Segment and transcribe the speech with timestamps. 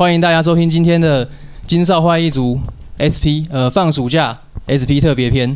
[0.00, 1.28] 欢迎大家收听今天的
[1.66, 2.58] 金少坏一族
[2.96, 4.34] SP 呃放暑假
[4.64, 5.54] SP 特别篇。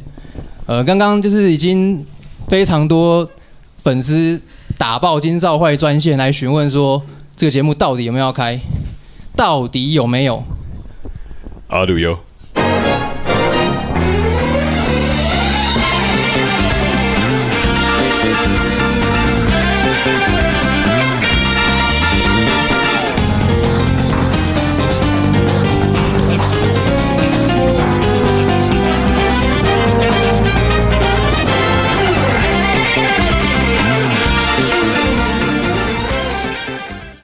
[0.67, 2.05] 呃，刚刚就是已经
[2.47, 3.27] 非常多
[3.79, 4.39] 粉丝
[4.77, 7.03] 打爆金少坏专线来询问说，
[7.35, 8.61] 这个节目到底有没有开，
[9.35, 10.45] 到底有没有？
[11.69, 12.19] 阿鲁有。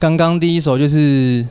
[0.01, 1.45] 刚刚第一首就是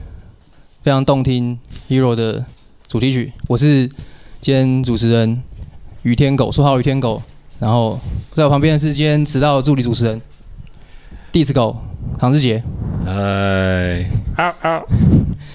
[0.83, 1.57] 非常动听
[1.89, 2.45] 《Hero》的
[2.89, 3.87] 主题曲，我是
[4.41, 5.41] 今天主持人
[6.03, 7.23] 于天狗，绰号于天狗。
[7.61, 8.01] 然后
[8.35, 10.21] 在我旁边的是今天迟到的助理主持人
[11.31, 11.77] 地子狗
[12.19, 12.61] 唐志杰。
[13.07, 14.85] 嗨，好好，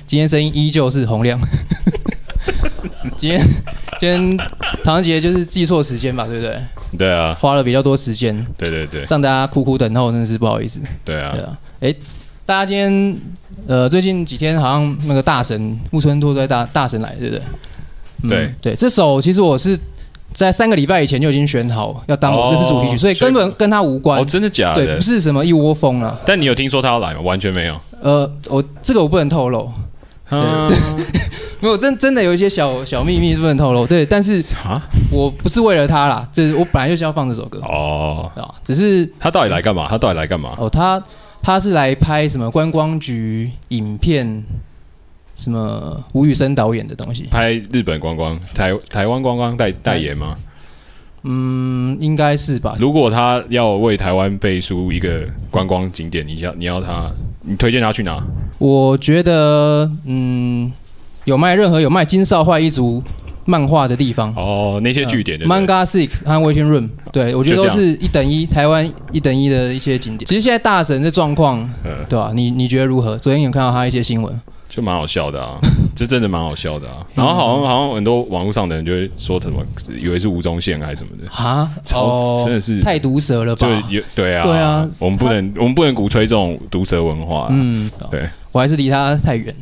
[0.07, 1.37] 今天声音依旧是洪亮。
[3.17, 3.41] 今天
[3.99, 4.37] 今天
[4.85, 6.61] 唐志杰就是记错时间吧，对不对？
[6.97, 8.33] 对啊，花了比较多时间。
[8.57, 10.79] 对对对，让大家苦苦等候，真的是不好意思。
[11.03, 11.93] 对啊，对啊，哎。
[12.45, 13.17] 大家今天，
[13.67, 17.41] 呃，最近几天好像那个大神木村拓哉大大神来，对不对？
[18.29, 19.77] 对对，这首其实我是
[20.31, 24.21] 在三个礼拜以前就已经选好要当我这次主题曲，所以根本跟他无关。
[24.21, 24.85] 哦，真的假的？
[24.85, 26.15] 对，不是什么一窝蜂啊。
[26.23, 27.21] 但你有听说他要来吗？
[27.21, 27.75] 完全没有。
[27.99, 29.67] 呃，我这个我不能透露。
[30.29, 30.77] 对对，
[31.61, 33.87] 没有真真的有一些小小秘密不能透露。
[33.87, 34.79] 对，但是啊，
[35.11, 37.59] 我不是为了他啦，就是我本来就是要放这首歌。
[37.67, 39.87] 哦啊，只是他到底来干嘛？
[39.89, 40.53] 他到底来干嘛？
[40.59, 41.01] 哦，他。
[41.45, 44.43] 他是来拍什么观光局影片，
[45.35, 47.27] 什么吴宇森导演的东西？
[47.29, 50.35] 拍日本观光台台湾观光代代言吗？
[51.21, 52.75] 嗯，应该是吧。
[52.79, 58.25] 如果他要为台湾背书一个观光景点，你要你要他，你推荐他去哪？
[58.57, 60.71] 我觉得，嗯，
[61.25, 63.03] 有卖任何有卖金少坏一族。
[63.47, 70.27] 漫画的地方哦，那些据点的 Manga Sick 和 Waiting Room，对我觉得都是一等一台湾一等一的一些景点。
[70.27, 71.67] 其实现在大神的状况，
[72.09, 72.33] 对吧？
[72.35, 73.17] 你你觉得如何？
[73.17, 75.57] 昨天有看到他一些新闻，就蛮好笑的啊，
[75.95, 76.97] 这真的蛮好笑的啊。
[77.13, 79.65] 然后好像好像很多网络上的人就会说什么，
[79.97, 83.65] 以为是吴宗宪还是什么的啊，超真的是太毒舌了吧？
[83.65, 88.27] 就有对啊，对啊，我们不能我们不能鼓吹这种毒舌文化，嗯，对。
[88.51, 89.53] 我还是离他太远。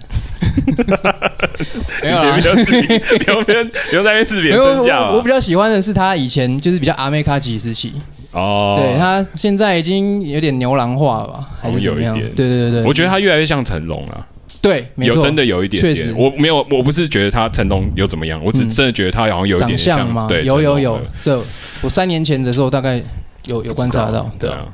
[2.03, 2.81] 没有啦，不要自己，
[3.17, 5.09] 不要别不要在那边自贬身价。
[5.09, 7.93] 我比较喜欢的是他以前就是比较阿美卡吉时期。
[8.31, 11.47] 哦，对他现在已经有点牛郎化了吧？
[11.61, 12.13] 还是有一点？
[12.13, 14.27] 对对对对，我觉得他越来越像成龙了。
[14.59, 20.25] 对，有真的有一点，确实，我没有，我不是觉得他成龙有怎么样，我只真的觉得他好像有一点像吗？
[20.29, 21.37] 对，有有有，这
[21.81, 23.01] 我三年前的时候大概
[23.45, 24.65] 有有观察到，对啊。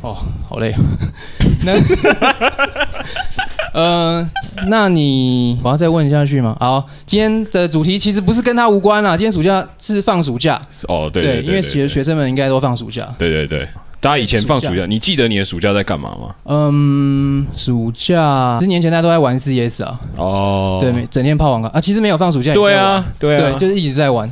[0.00, 0.16] 哦，
[0.48, 0.72] 好累。
[1.64, 1.72] 那，
[3.78, 4.28] 呃，
[4.66, 6.56] 那你我要再问下去吗？
[6.58, 9.16] 好，今天的主题其实不是跟他无关啦。
[9.16, 10.60] 今天暑假是放暑假。
[10.88, 13.08] 哦，对对，因为其实学生们应该都放暑假。
[13.16, 13.68] 对对对，
[14.00, 16.34] 大家以前放暑假，你记得你的暑假在干嘛吗？
[16.46, 20.00] 嗯，暑假十年前大家都在玩 CS 啊。
[20.16, 20.78] 哦。
[20.80, 22.52] 对，整天泡网咖啊，其实没有放暑假。
[22.52, 24.28] 对啊，对啊，对，就是一直在玩。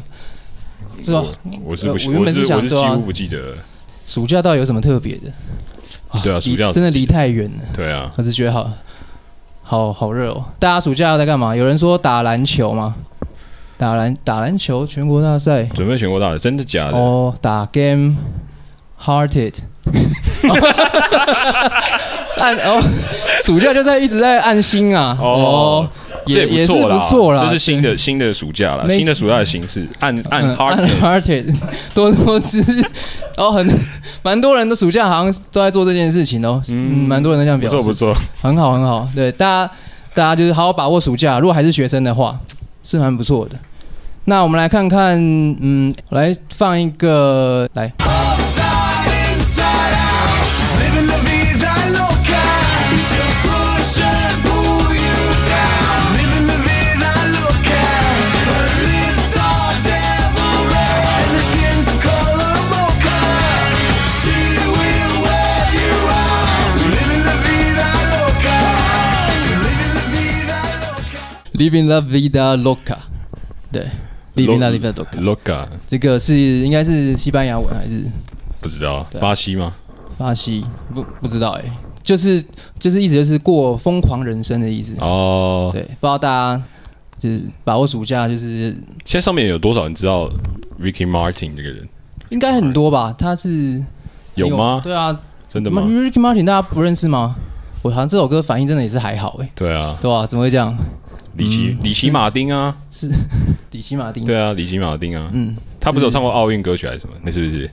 [1.04, 1.22] 是吧？
[1.62, 3.54] 我是不，我原本是想说，几乎不记得。
[4.04, 5.30] 暑假到底有什么特别的？
[6.24, 7.62] 对啊，暑假真的离太远了。
[7.72, 8.68] 对啊，我是觉得好
[9.68, 10.44] 好好热哦。
[10.60, 11.56] 大家暑假在干嘛？
[11.56, 12.94] 有人说打篮球吗？
[13.76, 16.96] 打篮打篮球，全国大赛，准备全国大赛，真的假的？
[16.96, 19.54] 哦，打 game，hearted。
[22.38, 22.80] 按哦，
[23.42, 25.18] 暑假就在一直在按心啊。
[25.20, 25.88] 哦。
[26.26, 30.56] 也也是不错啦，这是新的新的暑假了，新的暑假的形式，按按
[31.00, 31.54] hearted
[31.94, 32.60] 多多姿，
[33.36, 33.66] 然后很
[34.22, 39.72] 蛮多人的暑假好像都在做这件事情哦，嗯，蛮多人都这样表示，不错不错，很好很好，对大家
[40.14, 42.38] 大家就是好好把握暑假，如果还是学生的话，
[42.82, 43.56] 是蛮不错的。
[44.24, 45.16] 那我们来看看，
[45.60, 47.92] 嗯，来放一个来。
[71.56, 72.98] Living la vida loca，
[73.72, 73.86] 对
[74.34, 78.04] ，Living la vida loca，这个是应该是西班牙文还是
[78.60, 79.02] 不知道？
[79.20, 79.72] 巴西吗？
[80.18, 80.64] 巴西
[80.94, 81.64] 不不知道哎，
[82.02, 82.44] 就是
[82.78, 85.70] 就是意思就是过疯狂人生的意思哦。
[85.72, 86.62] 对，不知道大家
[87.18, 88.70] 就是把握暑假，就是
[89.04, 90.28] 现在上面有多少人知道
[90.80, 91.88] Ricky Martin 这个人？
[92.28, 93.14] 应该很多吧？
[93.18, 93.82] 他是
[94.34, 94.80] 有吗？
[94.84, 95.18] 对啊，
[95.48, 97.34] 真的吗？Ricky Martin 大家不认识吗？
[97.82, 99.48] 我好像这首歌反应真的也是还好哎。
[99.54, 100.26] 对啊，对吧？
[100.26, 100.76] 怎么会这样？
[101.36, 103.10] 里奇里奇马丁啊，是
[103.72, 104.24] 里奇马丁。
[104.24, 107.14] 对啊，里奇马丁啊，嗯，他不是有唱过奥运歌曲还是什么？
[107.22, 107.70] 那是不是？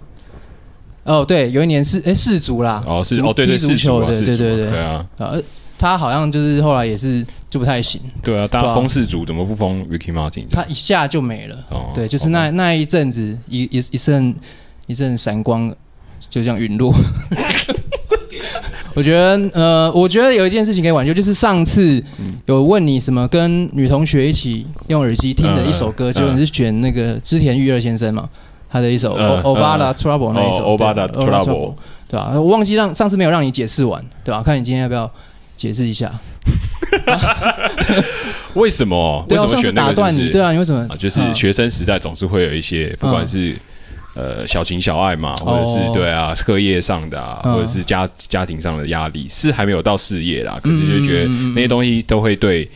[1.04, 5.42] 哦，对，有一年是哎世足啦，哦是哦对对足球的，对对对对啊，呃，
[5.78, 8.00] 他好像就是后来也是就不太行。
[8.22, 10.46] 对啊，大家封世足怎么不封 Ricky Martin？
[10.50, 11.58] 他一下就没了。
[11.70, 14.34] 哦，对，就是那那一阵子一一一阵
[14.88, 15.70] 一阵闪光，
[16.30, 16.94] 就这样陨落。
[18.96, 22.04] 我觉得呃，我觉得有一件事情可以挽救，就是上次
[22.46, 28.30] 有问你什么跟女同学一起用耳机听的一首歌，就你是选那个织田裕二先生嘛？
[28.70, 31.46] 他的一首《v a d a Trouble》那一首，《a d a Trouble》，
[32.08, 32.32] 对吧？
[32.34, 34.42] 我忘记让上次没有让你解释完，对吧？
[34.44, 35.10] 看你今天要不要
[35.56, 36.12] 解释一下？
[38.56, 39.24] 为什么？
[39.30, 40.88] 对啊，上次打断你，对啊，你为什么？
[40.98, 43.56] 就是学生时代总是会有一些，不管是
[44.16, 52.70] 呃小情小爱嘛，或者是对啊课业上的，啊，或者是家家庭上的压力，是还没有到事业啦，可是就觉得那些东西都会对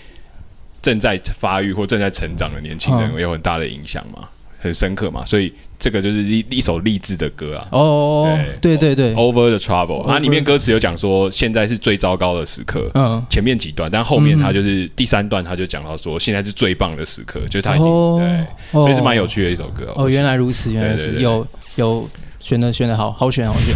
[0.81, 4.27] 正在发育或正在成长的年轻人有很大的影响嘛。
[4.67, 7.67] 很深刻嘛，所以这个就是一一首励志的歌啊。
[7.71, 12.89] 哦，对对对，Over the Trouble，它里面歌词有讲说，现在是最糟糕的时刻。
[12.93, 17.87] 嗯，前面几段，但后面他就是第三段，他就讲到说，现在是最棒的时刻，就是他已经
[18.17, 19.93] 对，所以是蛮有趣的一首歌。
[19.95, 22.07] 哦，原来如此，原来是有有
[22.39, 23.75] 选的选的好好选好选。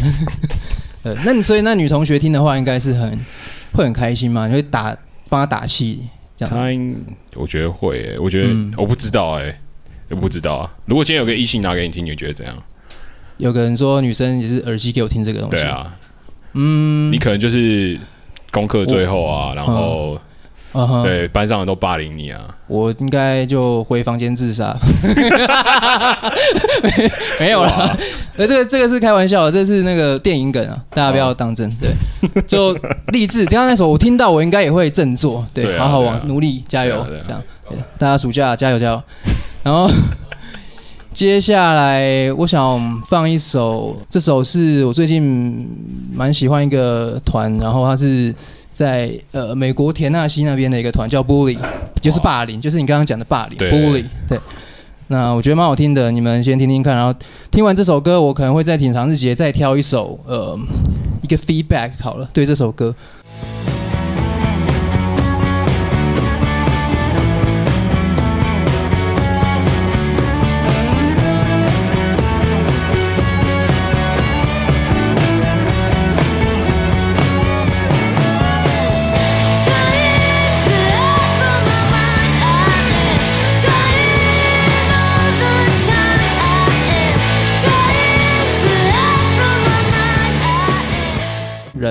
[1.03, 3.19] 呃， 那你所以那女同学听的话，应该是很
[3.73, 4.47] 会很开心嘛？
[4.47, 4.95] 你会打
[5.29, 6.01] 帮她打气
[6.35, 6.53] 这样？
[6.53, 6.67] 她
[7.39, 9.60] 我觉得会，我觉得我不知道哎。
[10.11, 10.69] 也不知道啊。
[10.85, 12.55] 如果今天有个异性拿给你听，你觉得怎样？
[13.37, 15.55] 有个人说女生也是耳机给我听这个东西。
[15.55, 15.91] 对啊，
[16.53, 17.99] 嗯，你可能就是
[18.51, 20.19] 功课最后啊，然后
[21.01, 22.39] 对班上人都霸凌你啊。
[22.67, 24.77] 我应该就回房间自杀。
[27.39, 27.97] 没有啦，
[28.37, 31.67] 呃，这个这个是开玩笑的，这是那个电影梗啊，大家不要当真。
[31.77, 31.89] 对，
[32.43, 32.77] 就
[33.11, 33.43] 励志。
[33.45, 37.41] 刚刚那首我听到，我应该也会振作，对，好好往努力加油，这样。
[37.97, 39.01] 大家暑假加油加油。
[39.63, 39.89] 然后
[41.13, 45.69] 接下来，我想放一首，这首是我最近
[46.13, 48.33] 蛮喜欢一个团，然后他是
[48.73, 51.57] 在呃美国田纳西那边的一个团，叫 Bully，
[52.01, 54.05] 就是霸凌，就是你刚刚讲的霸凌，Bully。
[54.27, 54.39] 对，
[55.07, 57.13] 那我觉得蛮好听的，你们先听听看，然后
[57.51, 60.57] 听完这首歌，我可能会在挺长日节再挑一首，呃，
[61.21, 62.95] 一个 feedback 好了，对这首歌。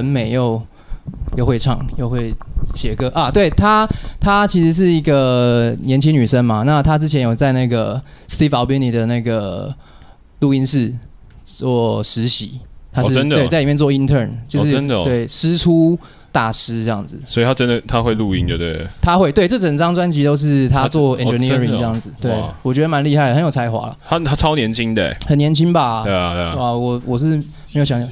[0.00, 0.61] 人美又
[1.37, 2.32] 又会唱又会
[2.75, 3.31] 写歌啊！
[3.31, 3.87] 对她，
[4.19, 6.62] 她其实是一个年轻女生嘛。
[6.64, 9.73] 那她之前有在那个 Steve Albini 的那个
[10.41, 10.93] 录音室
[11.44, 12.61] 做实习，
[12.93, 15.99] 她是在在里面做 intern，就是真的对师出
[16.32, 17.20] 大师这样子。
[17.26, 18.87] 所以她真的她会录音，对不对？
[19.02, 22.11] 她会对这整张专辑都是她做 engineering 这样子。
[22.20, 23.97] 对，我觉得蛮厉害，很有才华。
[24.08, 26.05] 她她超年轻的，很年轻吧？
[26.05, 26.55] 对啊对啊。
[26.56, 27.37] 哇，我我是
[27.73, 28.08] 没有想想。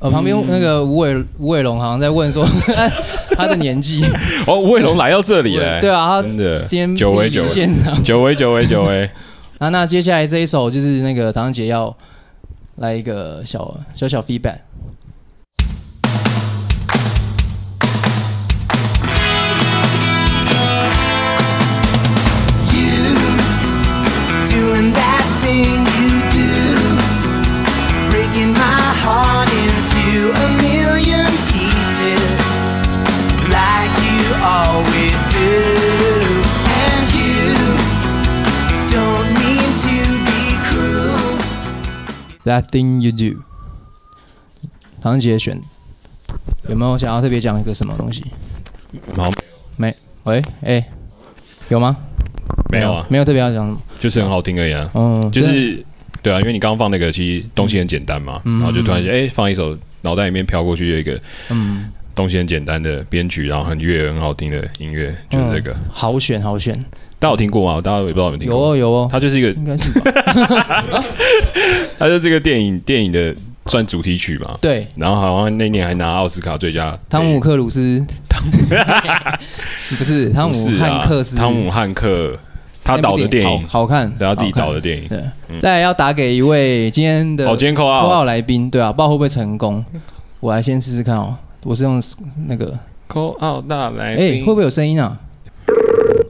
[0.00, 2.46] 呃，旁边那个吴伟吴伟龙好像在问说
[3.36, 4.04] 他的年纪。
[4.46, 5.80] 哦，吴伟龙来到这里 了。
[5.80, 6.62] 对啊，他真的。
[6.64, 7.48] 今天久违久违，
[8.02, 9.08] 久违久违久违。
[9.58, 11.96] 那那接下来这一首就是那个唐杰要
[12.76, 14.56] 来一个小小小 feedback。
[42.46, 43.40] That thing you do，
[45.02, 45.60] 唐杰选。
[46.68, 48.24] 有没有想要特别讲一个什么东西？
[49.16, 49.30] 没，
[49.76, 50.88] 没，喂，哎，
[51.68, 51.96] 有吗？
[52.70, 53.24] 没有啊，没有。
[53.24, 54.88] 特别要讲，就是很好听而已啊。
[54.94, 55.84] 嗯，就是
[56.22, 56.32] 对。
[56.32, 65.76] 啊，因为你刚刚放那个，其实东西很简单嘛，然后就突然间哎，放一首脑袋里面飘过去有一个嗯，东西很简单的编曲，然后很悦很好听的音乐，就是这个。
[65.90, 66.84] 好选，好选。
[67.18, 67.80] 大家有听过吗？
[67.80, 68.58] 大家也不知道有没有听过。
[68.58, 69.08] 有哦，有哦。
[69.10, 70.84] 它就是一个，应该是吧。
[71.98, 73.34] 它就这个电影电影的
[73.66, 74.58] 算主题曲嘛。
[74.60, 74.86] 对。
[74.96, 76.98] 然后好像那年还拿奥斯卡最佳。
[77.08, 78.04] 汤姆克鲁斯。
[79.98, 81.36] 不是汤姆汉克斯。
[81.36, 82.36] 汤姆汉克
[82.84, 85.08] 他导的电影好看，对他自己导的电影。
[85.08, 85.58] 对。
[85.58, 89.84] 再要打给一位今天的哦，今天扣号来宾，对啊，不知道会不会成功。
[90.38, 91.34] 我来先试试看哦。
[91.64, 92.00] 我是用
[92.46, 92.72] 那个，
[93.08, 95.18] 扣号大来哎、宾，会不会有声音啊？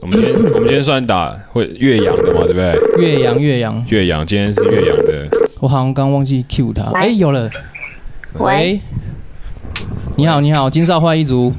[0.07, 2.79] 我们今天我们今天算打会岳阳的嘛，对不对？
[2.97, 5.27] 岳阳，岳阳，岳阳今天是岳阳的，
[5.59, 6.83] 我好像刚忘记 Q 他。
[6.93, 7.49] 哎、来有了。
[8.35, 8.79] 喂，
[10.15, 11.53] 你好，你好，金少坏一族。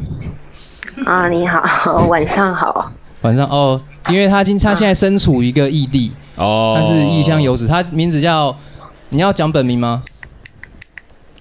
[1.05, 1.63] 啊，你好，
[2.09, 2.91] 晚上好。
[3.21, 3.79] 晚上哦，
[4.09, 8.57] 因为他今他现在身处一个异地，哦，他是异乡游子，他名字叫，
[9.11, 10.03] 你要讲本名吗？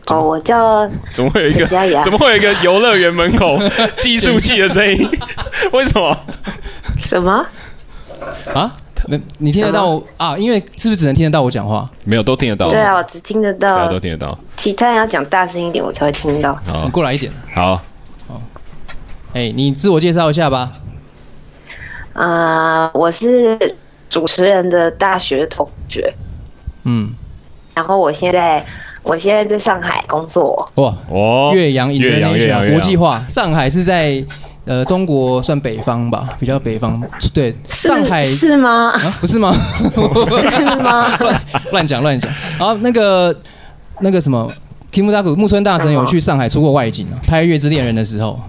[0.07, 1.65] 哦，我叫怎么会有一个
[2.03, 3.57] 怎么会有一个游乐园门口
[3.99, 5.09] 计数器的声音？
[5.71, 6.17] 为什么？
[6.99, 7.45] 什么？
[8.53, 8.73] 啊？
[9.07, 10.35] 没，你听得到我啊？
[10.37, 11.87] 因为是不是只能听得到我讲话？
[12.03, 14.37] 没有，都听得到，对啊，我只听得对啊，到都，听得到。
[14.55, 16.59] 其他人要讲大声一点，我才会听到。
[16.65, 17.31] 你好，过来一点。
[17.53, 17.79] 好，
[19.33, 20.71] 哎、你自我介绍一下吧。
[22.13, 23.75] 啊，我是
[24.09, 26.11] 主持人的大学同学，
[26.83, 27.11] 嗯，
[27.75, 28.65] 然后我现在
[29.03, 30.67] 我现在在上海工作。
[30.77, 34.23] 哇，哦，岳阳岳阳，岳阳国际化，上海是在
[34.67, 37.01] 呃中国算北方吧，比较北方。
[37.33, 38.91] 对，上海是吗？
[38.91, 39.51] 啊，不是吗？
[40.51, 41.15] 是吗？
[41.19, 42.31] 乱乱讲乱讲。
[42.59, 43.36] 然后那个
[44.01, 44.51] 那个什么
[44.91, 48.39] ，Kim 大谷木村大神有去上海出过外景啊，拍《月之恋人》的时候。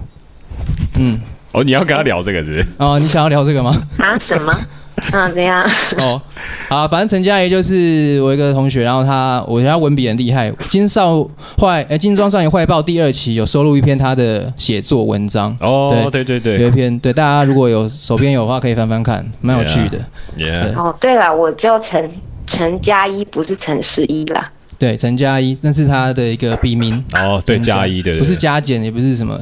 [0.99, 1.17] 嗯，
[1.53, 2.67] 哦，你要跟他聊这个是不是？
[2.77, 3.75] 哦，你想要聊这个吗？
[3.97, 4.19] 啊？
[4.19, 4.53] 什么？
[5.11, 5.29] 啊？
[5.29, 5.63] 怎样？
[5.97, 6.21] 哦，
[6.69, 11.23] 好，反正陈佳怡就是我一个同学，然后他我觉得他文笔很厉害，《金少
[11.57, 15.55] 坏》哎，《金装少年坏报》第二期有收录一篇他的写作文章。
[15.61, 19.99] 哦，对对有对一篇，对大家如果有手边有的话，可以翻翻看，蛮有趣的。
[20.37, 22.09] ，Yeah，哦，对了，我叫陈
[22.45, 24.51] 陈佳一，不是陈十一啦。
[24.77, 27.03] 对，陈佳怡，那是他的一个笔名。
[27.13, 29.37] 哦，对，加一对，不是加减，也不是什么，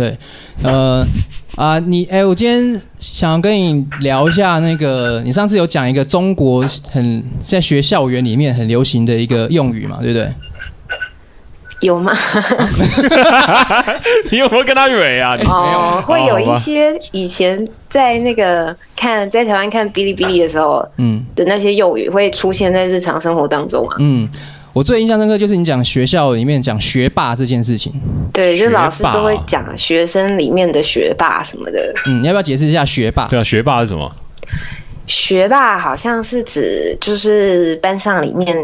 [0.00, 0.16] 对，
[0.62, 1.06] 呃
[1.56, 10.32] 啊，你哎、我今天想跟你聊一下那个，你上次有讲一个中国很在学校园里面很流行的一个用语嘛，对不对？
[11.82, 12.12] 有吗？
[14.30, 15.36] 你有没有跟他蕊啊？
[15.36, 23.96] 你哦，会有一些以前在那个看在台湾看哔哩哔哩的时候嗯的那些用语，会出现在日常生活当中啊。
[23.98, 24.28] 嗯，
[24.72, 27.92] 我最印象深刻就是你讲学校里面讲学霸这件事情，
[28.32, 31.94] 对，就是老师都会讲学生里面的学霸什么的。
[32.06, 33.26] 嗯，你要不要解释一下学霸？
[33.26, 34.10] 对啊，学霸是什么？
[35.08, 38.56] 学霸好像是指就是班上里面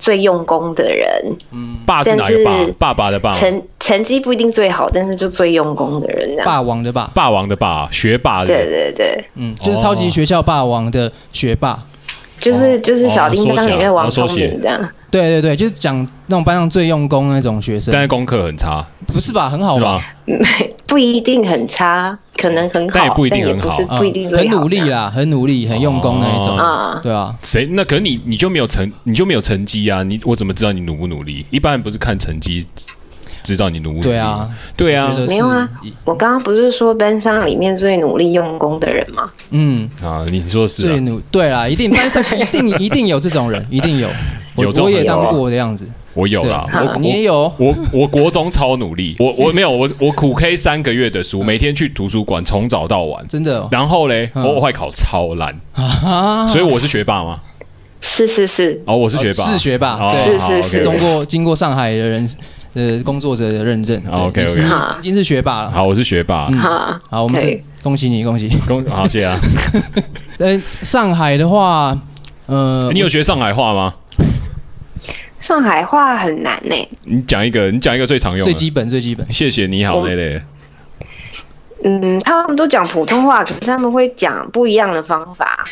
[0.00, 1.06] 最用功的人，
[1.52, 2.50] 嗯霸是哪个霸？
[2.76, 6.44] 爸爸的霸，成成绩不一定最好，但是就最用功的人这样。
[6.44, 8.64] 霸王的霸，霸王的霸，学霸对的。
[8.64, 11.78] 对对，嗯，就是超级学校霸王的学霸。
[12.40, 14.88] 就是就是小叮当里面王聪明这样。
[15.12, 19.50] 对对对，就是讲那种班上最用功的那种学生但，是功课很差，不是吧？
[19.50, 20.04] 很好吧吧？？
[20.86, 24.58] 不一定很差，可能很好，但也不一定很不是啊不一定最很。
[24.58, 27.34] 努力啦，很努力，很用功那一种，哦啊，对啊。
[27.42, 27.66] 谁？
[27.72, 30.02] 那可是你你就没有成你就没有成绩啊？
[30.02, 31.44] 你我怎么知道你努不努力？
[31.50, 32.66] 一般人不是看成绩
[33.42, 34.00] 知道你努力？
[34.00, 35.14] 对啊，对啊。
[35.28, 35.68] 没有啊
[36.04, 39.30] 我刚刚不是说班上里面最努力用功的人吗？
[39.50, 40.88] 嗯，啊，你说是啊？
[40.88, 44.08] 最努对啦，一定班上 一定一定有这种人，一定有。
[44.54, 53.68] 我有这种人我也当过的样子，我有啦，我你也有，我我国中超努力，我我没有我 我苦 K 三个月的书，每天去图书馆从早到晚，真的哦。
[53.70, 54.44] 然后嘞，嗯。
[54.44, 57.40] 我我会考超烂，啊，所以我是学霸吗？
[58.02, 60.80] 是是是，哦，我是学霸，是学霸哦对是是。
[60.80, 60.84] OK，OK。
[60.84, 62.28] 通过经过上海的人
[62.72, 64.62] 的工作者的认证 OK，OK 你是
[65.00, 65.70] 已经是学霸了。
[65.70, 68.48] 好，我是学霸，嗯哈，好，我们恭喜你，恭喜。
[68.66, 69.38] 恭好谢啊！
[70.38, 71.96] 呃，上海的话，
[72.46, 73.94] 呃，你有学上海话吗？
[75.40, 76.88] 上海话很难呢。
[77.02, 78.42] 你讲一个，你讲一个最常用。
[78.42, 80.40] 最基本最基本，谢谢你好我那类。
[81.84, 85.64] 嗯，他们都讲普通话，可是他们会讲不一样的方法，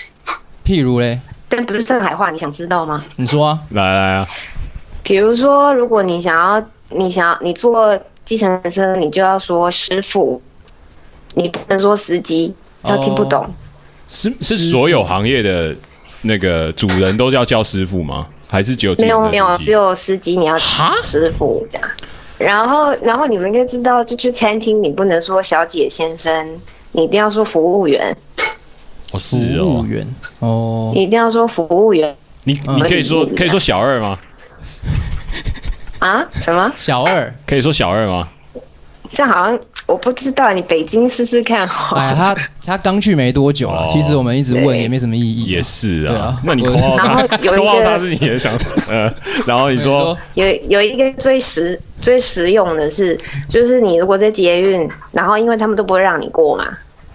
[0.65, 2.31] 譬如嘞，但不是上海话。
[2.33, 3.01] 你想知道吗？
[3.15, 4.27] 你说啊，来来啊，
[5.05, 10.41] 比如说，如果你想要，你想你坐计程车，你就要说师傅，
[11.35, 13.49] 你不能说司机，他听不懂。
[14.09, 15.75] 是是所有行业的
[16.23, 18.27] 那个主人都要叫师傅吗？
[18.49, 20.65] 还是只有没有没有，只只有司机你要叫
[21.05, 21.89] 师傅这样。
[22.37, 28.17] 然后然后你们应该知道，就去餐厅你不能说小姐先生，你一定要说服务员，
[29.13, 30.07] 哦是服务哦，员
[30.41, 34.19] 哦，你一定要说服务员你你可以说可以说小二吗？
[36.01, 36.27] 啊？
[36.41, 36.71] 什么？
[36.75, 38.29] 小二，可以说小二吗？
[39.13, 42.03] 这好像我不知道，你北京试试看好了。
[42.03, 45.47] 哎，他他刚去没多久了，哦其实我们一直问对也没什么意义。
[45.47, 49.13] 也是啊对啊，那你我扣号他，然后有一扣号个他是你的想法 呃，
[49.49, 56.65] 然后你说有有一个最实最实用的是，就是你如果在捷运，然后因为他们都不会让你过嘛，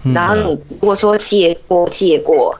[0.04, 2.54] 嗯然后你如果说借过借过，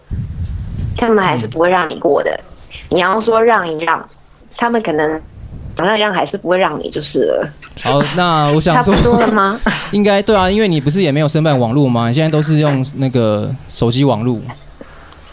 [0.96, 2.40] 他们还是不会让你过的。
[2.88, 4.08] 你要说让一让，
[4.56, 5.20] 他们可能
[5.78, 7.48] 那样还是不会让你就是了。
[7.82, 9.60] 好，那我差想说不，多了吗？
[9.92, 12.08] 应该对啊，因为你不是也没有申办网络吗？
[12.08, 14.40] 你现在都是用那个手机网络，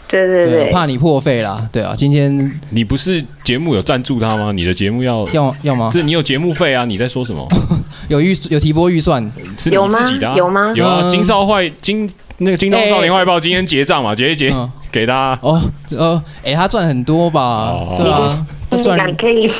[0.08, 1.66] 对对对，怕你破费啦。
[1.72, 4.52] 对啊，今天你不是节目有赞助他吗？
[4.52, 5.88] 你的节目要，要要吗？
[5.92, 6.84] 这你有节目费啊？
[6.84, 7.46] 你在说什么？
[8.08, 9.22] 有预有提拨预算，
[9.56, 10.34] 是你有吗自己的、啊？
[10.36, 12.08] 有吗有啊，嗯金少坏金
[12.38, 15.38] 那个金东少年坏报今天结账嘛，结一结嗯给他。
[15.40, 15.58] 哦，
[15.96, 17.40] 哦，哎、他赚很多吧？
[17.72, 19.50] 哦对啊，他赚你可以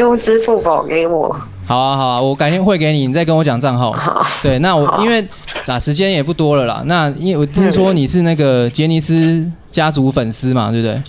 [0.00, 1.36] 用支付宝给我。
[1.66, 3.92] 好啊好啊，我改天汇给你，你再跟我讲账号。
[3.92, 5.24] 好，对，那我因为
[5.66, 11.00] 啊时间也不多了啦，那因为我听说你是那个杰尼斯家族粉丝嘛，对不对？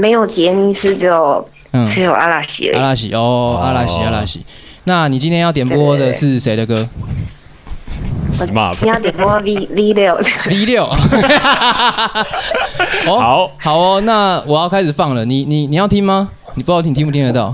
[0.00, 2.70] 没有杰尼斯，只有嗯，只有阿拉西。
[2.70, 4.42] 阿拉西哦，阿拉西阿拉西。
[4.84, 6.88] 那你今天要点播的是谁的歌
[8.82, 10.18] 你要点播 V V 六
[10.48, 10.84] ，？V 六。
[13.06, 16.30] 哦，好，好哦，那我要开始放了，你你你要听吗？
[16.54, 17.52] 你不知道你听不听得到？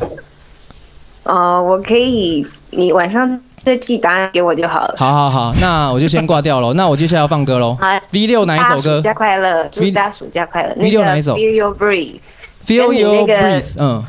[1.24, 4.94] 呃，我可以，你晚上再寄答案给我就好了。
[4.96, 6.72] 好好好，那我就先挂掉了。
[6.74, 7.76] 那我接下来要放歌喽。
[7.80, 10.74] 好 V 六哪一首歌大家暑假快乐，祝大家暑假快乐。
[10.76, 13.74] V 六哪一首 Feel your breathe，Feel your breathe，。
[13.78, 14.04] 嗯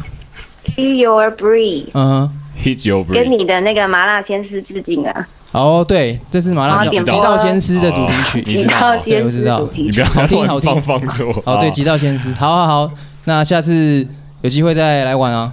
[0.76, 2.30] Feel your breathe，嗯。
[2.64, 5.28] Hit your 跟 brain，你的那个麻辣鲜师致敬啊！
[5.52, 8.42] 哦，对，这是麻辣好点播极道鲜师的主题曲。
[8.44, 10.06] 知道道对鲜师我知道主题曲你不要。
[10.06, 11.34] 好听好听乱放放错。
[11.44, 12.32] 哦，对，极道鲜师。
[12.36, 12.92] 好好好，
[13.26, 14.08] 那下次
[14.44, 15.52] 有机会再来玩啊。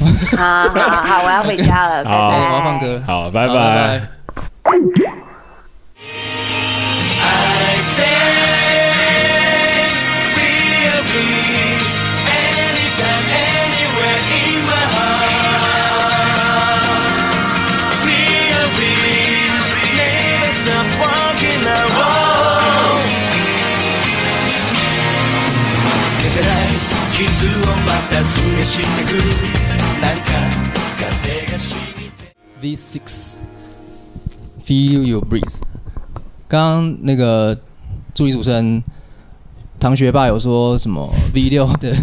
[0.37, 0.69] 好好
[1.03, 2.37] 好，我要回家了，拜好我拜。
[2.53, 3.01] 要放歌了。
[3.05, 4.01] 好，拜好拜。。
[7.21, 8.03] I say,
[10.35, 15.25] feel peace anytime, anywhere in my heart.
[18.03, 23.03] Feel peace, never stop walking alone.
[26.19, 26.49] 消せない
[27.13, 28.27] 傷をまた増
[28.59, 29.68] やしてくなんか風がしみて
[32.62, 33.00] V6
[34.66, 35.60] Feel Your Breeze。
[36.46, 37.58] 刚刚那个
[38.14, 38.82] 助理主持人
[39.78, 41.94] 唐学霸有说什么 V 六的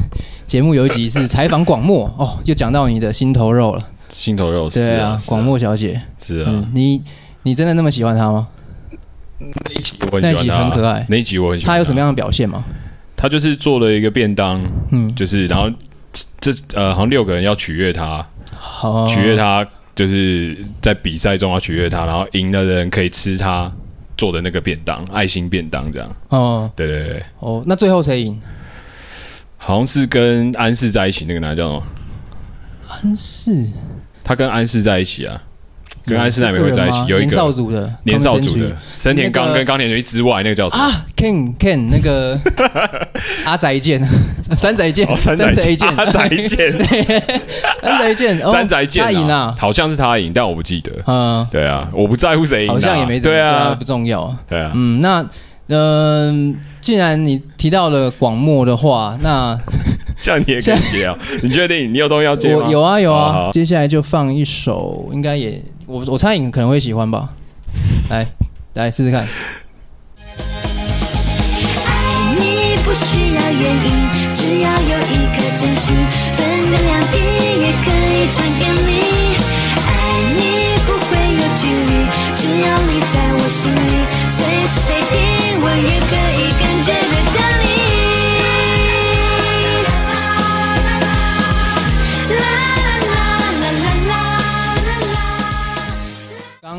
[0.47, 3.87] 节目有一集是采访广末哦，就讲到你的心头肉了。
[4.09, 7.03] 心头肉是对啊，是广末小姐，是啊嗯，，你
[7.43, 8.47] 你真的那么喜欢她吗？
[9.39, 11.73] 那一集我很那一集喜欢他，很可爱那一集我很喜欢。
[11.73, 11.99] 她有什么？
[11.99, 12.63] 样的表现吗？
[13.15, 14.59] 她就是做了一个便当，
[14.91, 15.69] 嗯，就是然后
[16.39, 18.25] 这呃好像六个人要取悦他，
[18.55, 23.71] 好取悦他就是在比赛中要取悦他，然后赢的人可以吃他
[24.15, 26.15] 做的那个便当，爱心便当这样。
[26.29, 28.39] 哦对对对，哦，那最后谁赢？
[29.57, 31.83] 好像是跟安室在一起那个男的叫什么？
[32.87, 33.67] 安室，
[34.23, 35.43] 他跟安室在一起啊，
[36.07, 40.83] 跟安室奈美惠在一起，有一个年少个组的，年少组的森田刚那个跟钢铁人之外那个叫什么？
[40.83, 42.39] 啊，Ken Ken 那个
[43.45, 44.01] 阿宅健，
[44.57, 47.03] 山宅健哦，山宅健阿宅健对
[47.81, 50.91] 山宅健， 哦山宅健他赢啊，好像是他赢，但我不记得。
[51.05, 53.75] 嗯，对啊，我不在乎谁赢啊，好像也没对啊。
[53.77, 54.33] 不，重要。
[54.47, 55.25] 对啊，嗯，那
[55.69, 59.57] 嗯，既然你提到了广末的话，那
[60.21, 61.17] 这样你也可以接啊？
[61.43, 62.63] 你确定你有东西要接吗？
[62.65, 63.51] 我有啊有好啊，好。
[63.51, 67.29] 接下来就放一首，应该也我我猜你可能会喜欢吧，
[68.11, 68.27] 来
[68.73, 69.21] 来试试看。
[69.21, 69.27] 爱
[72.35, 73.89] 你不需要原因，
[74.33, 75.95] 只要有一颗真心，
[76.35, 78.91] 分个两地也可以传给你。
[79.87, 79.89] 爱
[80.35, 80.37] 你
[80.85, 81.91] 不会有距离，
[82.35, 83.79] 只要你在我心里，
[84.27, 85.15] 随时随地
[85.63, 87.15] 我也可以感觉得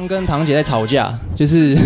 [0.09, 1.77] 跟堂姐在吵架，就是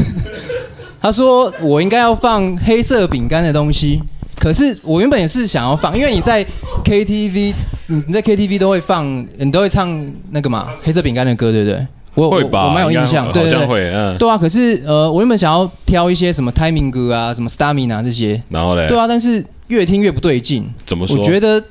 [1.01, 4.01] 他说我应该要放黑色饼干的东西，
[4.39, 6.45] 可是我原本也是想要放，因为你在
[6.85, 7.53] KTV，
[7.89, 9.05] 你你在 KTV 都会放，
[9.37, 11.87] 你都会唱那个嘛黑色饼干的歌，对不对？
[12.15, 12.65] 我会吧？
[12.65, 13.55] 我我蛮有印象，应该对对对。
[13.55, 14.17] 好像会，嗯。
[14.19, 21.17] 对啊，可是呃，我原本想要挑一些什么 timing 歌啊，什么 stamina 这些，然后嘞，对啊，但是越听越不对劲，怎么说？
[21.17, 21.63] 我觉得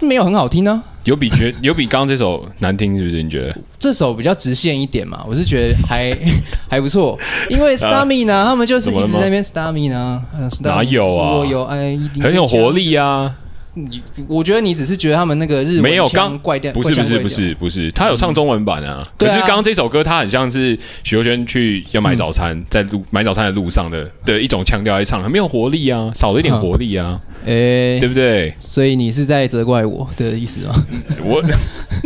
[0.00, 0.82] 没有很好听啊。
[1.04, 3.22] 有比觉 有比刚刚这首难听，是不是？
[3.22, 3.56] 你觉得？
[3.78, 6.16] 这首比较直线一点嘛，我是觉得还
[6.68, 12.72] 还不错，因为 Stamina 他们就是一直在那边 Stamina，呃，Stamina，哪有啊我有爱，一定很有活。
[12.72, 13.34] 力啊！
[13.74, 19.02] 你我觉得你只是觉得他们那个日文没有腔刚怪掉，不是不是不是不是，他有唱中文版啊。
[19.16, 28.54] 可是刚刚这首歌，他很像是许若萱去要买早餐，在路买早餐的路上的的一种腔调来唱，很没有活力啊，少了一点活力啊，诶对，不对？
[28.58, 30.74] 所以你是在责怪我的意思吗？
[31.24, 31.42] 我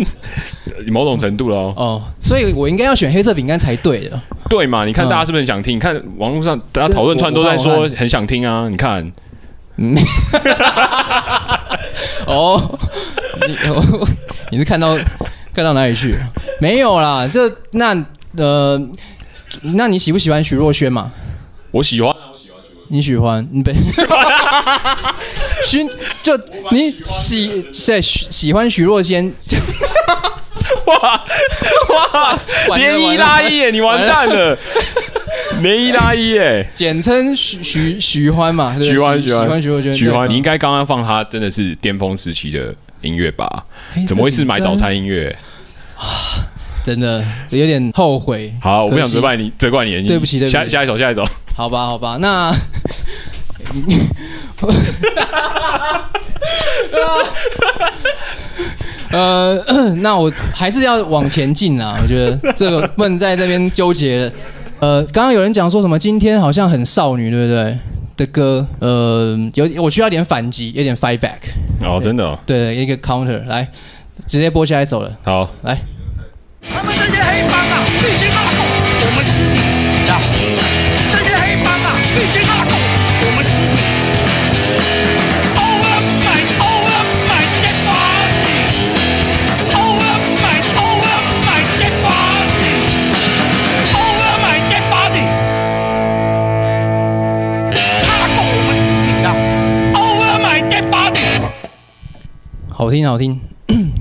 [0.86, 4.20] 某种程度喽，哦，所以我应该要选黑色饼干才对的。
[4.48, 4.84] 对嘛？
[4.84, 5.74] 你看嗯大家是不是很想听？
[5.76, 9.10] 你看网络上大家这讨论串都在说很想听啊，你看
[9.78, 9.94] 嗯，
[12.34, 12.78] 哦，
[13.46, 14.08] 你 我
[14.50, 14.96] 你是看到
[15.54, 16.18] 看到哪里去了？
[16.60, 17.94] 没有啦，这那
[18.36, 18.80] 呃，
[19.62, 21.10] 那你喜不喜欢徐若瑄嘛？
[21.70, 22.14] 我喜欢，
[22.88, 23.72] 你喜欢你被
[25.66, 25.84] 徐
[26.22, 26.36] 就
[26.70, 29.32] 你喜在喜喜欢徐若瑄，
[30.86, 31.24] 哇
[32.12, 34.56] 哇，完了连一拉一耶，你完蛋了，
[35.62, 36.66] 连一拉一耶。
[36.74, 43.64] 简称徐徐徐欢嘛，徐欢，喜徐欢，徐若瑄，徐欢，你应该刚刚放他真的是巅峰时期的音乐吧？
[44.06, 45.36] 怎么会是买早餐音乐？
[45.96, 46.04] 啊
[46.84, 48.54] 真的有点后悔。
[48.62, 50.06] 好，我不想责怪你，责怪你。
[50.06, 51.24] 对不起对不起下下一首，下一首。
[51.56, 52.54] 好吧，好吧，那
[59.10, 59.56] 呃，
[59.96, 61.98] 那我还是要往前进啊！
[62.00, 64.32] 我觉得这个不能在这边纠结了。
[64.80, 67.78] 呃，刚刚有人讲说什么今天好像很少女，对不对？
[68.16, 71.36] 的歌，呃，有我需要点反击，有点 fight back，
[71.82, 73.68] 哦，真的哦，对，一个 counter，来，
[74.26, 75.78] 直接播下一首了，好，来，
[76.72, 78.64] 他们这些黑帮啊，必须拉狗，
[79.04, 79.60] 我们尸体
[80.08, 80.16] 呀！
[81.12, 82.64] 这些黑帮啊，必须拉
[102.78, 103.40] 好听好听，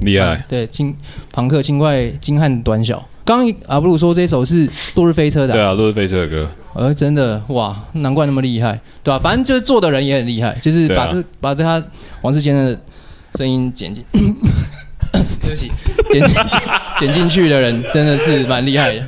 [0.02, 0.44] 厉害。
[0.50, 0.94] 对，轻
[1.32, 3.02] 朋克轻快精悍短小。
[3.24, 11.82] 刚刚阿布鲁说这首是《落日飞车》的啊、对啊，落日飞车的歌，呃，真的哇，难怪那么厉害，对吧、反正就是做的人也很厉害，就是把这、把这他
[12.22, 12.78] 王世坚的
[13.38, 14.04] 声音剪进，
[15.42, 15.72] 对不起，
[16.12, 16.62] 剪剪
[17.00, 19.00] 剪进去的人真的是蛮厉害的。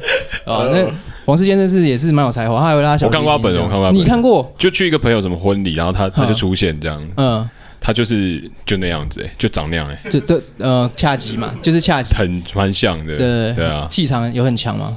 [0.45, 0.63] 啊。
[0.71, 0.89] 那
[1.25, 4.05] 王世坚真是也是蛮有才华，他还有拉小我看过他本人提琴这样我看过他本人。
[4.05, 4.55] 你看过？
[4.57, 14.95] 就去一个朋友什么婚礼，然后他他就出现这样，嗯，他就是就那样子，哎，就长那样，哎，就对呃恰吉嘛，就是恰吉，很蛮像的，对对啊，气场有很强吗，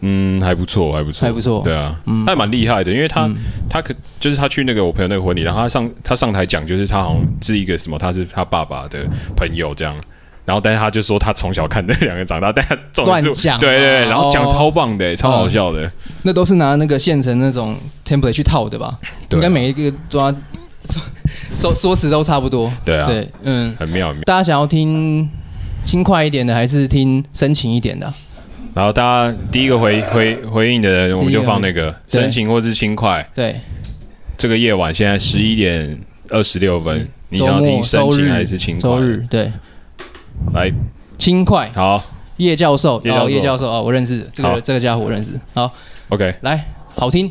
[0.00, 1.62] 嗯，还不错，还不错，还不错。
[1.62, 2.24] 对啊，嗯。
[2.24, 3.36] 他还蛮厉害的，因为他嗯。
[3.68, 9.04] 他可就是他去那个我朋友那个婚礼，然后他上他上台讲，就是他好像是一个什么，他是他爸爸的
[9.36, 9.94] 朋友这样。
[10.46, 13.60] 然后，但是他就说他从小看那两个长大， 但他总是乱讲啊。
[13.60, 15.88] 对对对，然后讲哦超棒的，超好笑的，
[16.24, 18.98] 那都是拿那个现成那种 template 去套的吧？
[19.28, 19.38] 对啊。
[19.38, 20.34] 应该每一个都要
[21.56, 22.72] 说说辞都差不多。
[22.84, 24.24] 对啊对，嗯，很妙很妙。
[24.24, 25.28] 大家想要听
[25.84, 28.12] 轻快一点的，还是听深情一点的？
[28.72, 33.28] 然后大家第一个回回回应的人，我们就放那个深情或是轻快。
[33.34, 33.56] 对，
[34.38, 38.82] 这个夜晚现在十一点二十六分，你周想要听深情还是轻快？
[38.82, 39.50] 周日，对，
[40.54, 40.72] 来，
[41.18, 41.68] 轻快。
[41.74, 42.00] 好
[42.36, 45.32] 叶教授，叶教授哦，叶教授哦，我认识这个这个家伙，我认识。
[45.52, 45.70] 好
[46.08, 47.30] ，，OK，来，好听。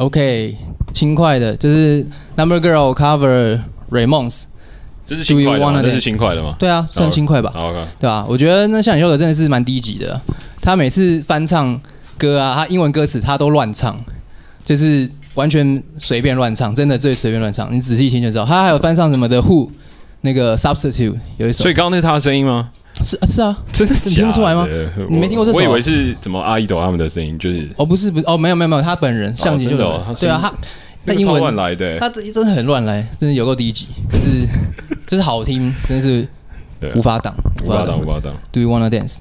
[0.00, 0.56] OK，
[0.94, 3.60] 轻快的，就是 Number Girl cover
[3.90, 4.44] Raymond's。
[5.04, 5.82] 这是轻快的？
[5.82, 6.56] 这是轻快的吗？
[6.58, 7.50] 对啊，算轻快吧。
[7.52, 10.18] 好，OK，对吧、我觉得那像你说的真的是蛮低级的。
[10.62, 11.78] 他每次翻唱
[12.16, 13.94] 歌啊，他英文歌词他都乱唱，
[14.64, 17.70] 就是完全随便乱唱，真的最随便乱唱。
[17.70, 18.46] 你仔细听就知道。
[18.46, 19.68] 他还有翻唱什么的 Who
[20.22, 22.70] 那个 Substitute 有一首，所以刚刚那是他的声音吗？
[23.02, 24.66] 是啊是啊， 真的你听不出来吗？
[25.08, 30.52] 你没听过这首啊我以为是怎么阿依朵他们的声音，就是哦不是不是哦没有没有没有，他本人相机就有对啊他
[31.04, 34.46] 那英文乱来的，他这真的很乱来，真的有够低级，可是
[35.06, 36.26] 就是好听，真的是
[36.78, 37.34] 对，无法挡，
[37.64, 38.32] 无法挡，无法挡。
[38.52, 39.18] Do you wanna dance？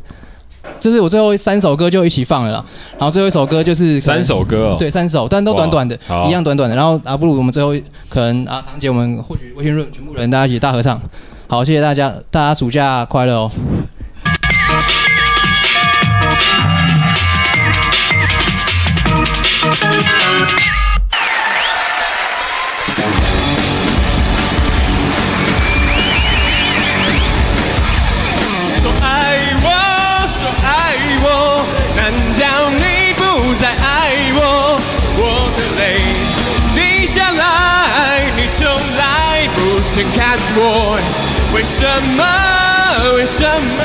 [0.80, 2.66] 这是我最后三首歌就一起放了啦，
[2.98, 6.76] 然后最后一首歌就是三首歌哦，对，三首，但都短短的一样短短的。
[6.76, 7.74] 然后啊，不如我们最后
[8.10, 11.02] 可能啊，堂姐，我们或许微信润全部人大家一起大合唱。
[11.52, 13.52] 好谢谢大家大家暑假快乐哦。
[28.76, 29.68] 说爱我
[30.28, 31.26] 说爱我
[31.96, 32.84] 难道你
[33.16, 34.80] 不再爱我？
[35.18, 35.22] 我
[35.58, 35.98] 的泪
[36.76, 38.68] 滴下来你从
[39.00, 41.00] 来不曾看过
[41.54, 41.86] 为什
[42.16, 42.24] 么？
[43.16, 43.84] 为什么？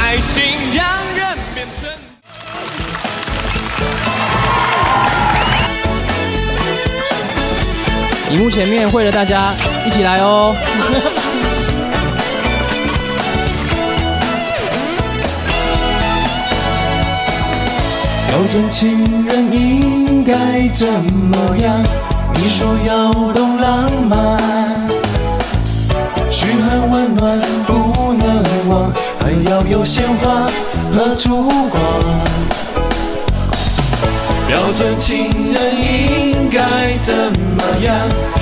[0.00, 0.42] 爱情
[0.74, 0.84] 让
[1.16, 1.88] 人变成。
[8.30, 9.54] 荧幕前面会的大家
[9.86, 10.54] 一起来哦。
[18.28, 21.82] 标准情人应该怎么样？
[22.34, 24.87] 你说要懂浪漫，
[26.30, 30.46] 嘘寒问暖不能忘，还要有鲜花
[30.94, 31.28] 和烛
[31.68, 31.82] 光。
[34.46, 37.94] 标准情人应该怎么样？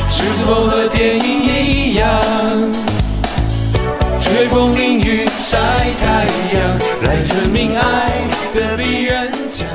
[0.08, 2.08] 是否和电影一样？
[4.20, 5.56] 吹风淋雨晒
[6.00, 8.12] 太阳，来证明爱
[8.54, 9.66] 的比人强。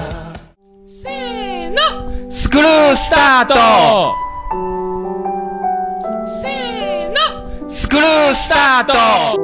[7.92, 8.88] Screw start。
[8.88, 9.36] Screw start。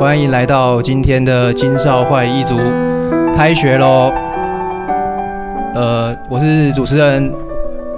[0.00, 2.56] 欢迎来到今天的金少坏一族，
[3.36, 4.10] 开学喽！
[5.74, 7.30] 呃，我是主持人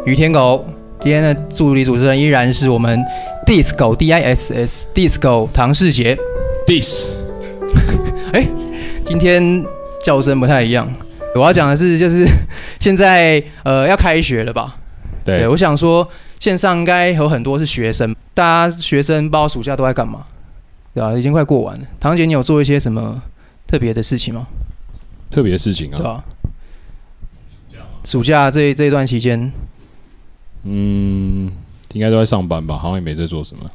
[0.05, 0.65] 于天狗，
[1.07, 3.01] 今天的助理主持人依然是我们
[3.47, 6.19] Disco D I S S Disco 唐世杰。
[6.67, 7.13] This
[8.33, 8.45] 哎，
[9.07, 9.65] 今天
[10.03, 10.93] 叫声不太一样，
[11.37, 12.27] 我要讲的是，就是
[12.81, 14.75] 现在呃要开学了吧？
[15.25, 16.09] 对，对我想说
[16.41, 20.25] 线上应该有很多是学生，大家学生不知道暑假都在干嘛，
[20.93, 21.87] 对吧、已经快过完了。
[22.01, 23.23] 唐姐，你有做一些什么
[23.69, 24.45] 特别的事情吗？
[25.31, 26.25] 特别的事情啊，对吧、
[28.03, 29.53] 暑假这这一段期间，
[30.67, 31.51] 嗯，
[31.93, 33.71] 应该都在上班吧，好像也没在做什么。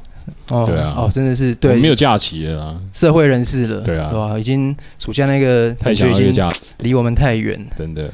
[0.48, 0.94] 哦，对啊。
[0.96, 4.10] 哦，真的是我对，没有假期了啊，社会人士了，对啊。
[4.10, 7.58] 对吧、已经暑假那个太想要假，离我们太远。
[7.76, 8.10] 真的。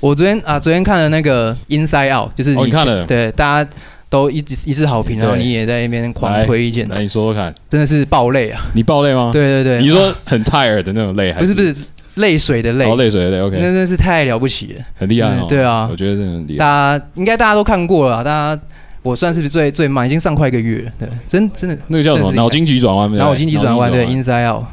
[0.00, 3.04] 我昨天啊，昨天看了那个《Inside Out》，就是哦你看了？
[3.06, 3.70] 对，大家
[4.08, 8.64] 都一直一致好评，然后你也在那边狂推推荐，来你说说看，真的是爆泪啊！
[8.74, 11.74] 你爆泪吗？，对对对，你说很 tired 的那种泪，还不是不是
[12.18, 14.84] 泪水的泪哦，，泪水的泪那，OK，那真的是太了不起了。
[14.94, 15.48] 很厉害哦嗯。
[15.48, 16.58] 对啊我觉得真的很厉害。
[16.58, 18.62] 大家应该大家都看过了啊，大家
[19.02, 22.32] 我算是最最慢，已经上快一个月了，对，真真的那个叫什么？
[22.32, 24.64] 脑筋急转弯，然后我经济转弯，对脑筋急，Inside Out。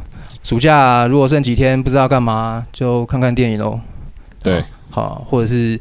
[0.43, 3.79] 暑假如果剩几天不知道干嘛，就看看电影喽。
[4.43, 5.79] 对，好，或者是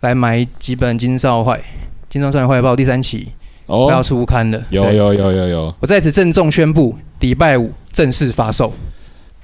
[0.00, 1.54] 来买几本《金少坏》
[2.08, 3.28] 《金少少年坏报》第三期，
[3.66, 4.62] 快要哦，出刊了。
[4.70, 8.72] 有有有有有，我在此郑重宣布，礼拜五正式发售。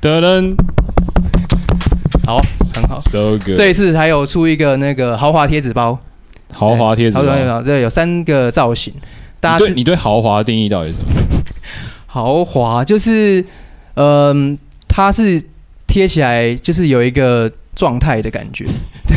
[0.01, 0.55] 噔噔
[2.27, 2.41] 好，
[2.75, 3.01] 很好。
[3.01, 5.99] ，so good，这一次还有出一个那个豪华贴纸包，
[6.53, 7.23] 豪华贴纸包。
[7.23, 8.93] 包，对，有三个造型。
[9.41, 11.43] 大家对你对豪华的定义到底是什么？
[12.07, 13.45] 豪华就是，
[13.95, 14.57] 嗯、
[14.89, 15.43] 它是
[15.87, 18.65] 贴起来就是有一个状态的感觉，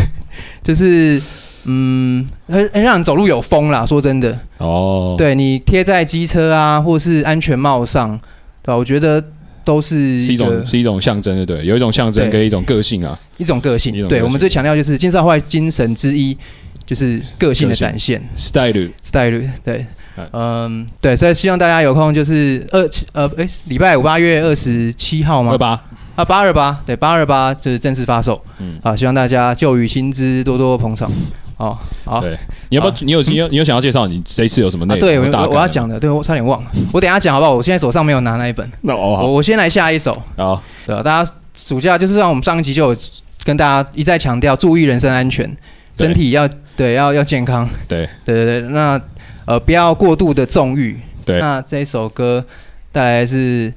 [0.61, 1.21] 就是
[1.63, 3.85] 嗯，很很让人走路有风啦。
[3.85, 8.17] 说真的，哦，，对你贴在机车啊，或是安全帽上，
[8.61, 8.75] 对吧？
[8.75, 9.23] 我觉得
[9.67, 11.65] 都是是一种是一种象征，对对？
[11.65, 13.19] 有一种象征跟一种个性啊。
[13.35, 16.37] 一种个性对我们最强调就是金少坏精神之一，
[16.85, 19.43] 就是个性的展现 style style。
[19.65, 25.57] 对哎，嗯，对，所以希望大家有空就是二七呃，哎，礼拜五八月二十七号吗二？
[25.57, 25.83] 八，
[26.15, 28.41] 啊，八二八，对，八二八就是正式发售。
[28.59, 31.11] 嗯，啊，希望大家旧雨新知，多多捧场。
[31.57, 32.21] 哦，好。
[32.21, 32.37] 对，
[32.69, 32.93] 你要不要？
[33.01, 35.09] 你有你有你有想要介绍你这一次有什么内啊，容？
[35.09, 37.53] 对，我要讲的，对我差点忘了，我等下讲好不好？
[37.53, 41.03] 我现在手上没有拿那一本，那哦我我先来下一首，好，对吧？
[41.03, 42.97] 大家暑假就是让我们上一集就有
[43.43, 45.49] 跟大家一再强调，注意人身安全，
[45.95, 49.01] 身体要对要要健康，对对对对，那
[49.45, 50.99] 呃不要过度的纵欲。
[51.25, 52.45] 对，那这一首歌
[52.91, 53.73] 带来是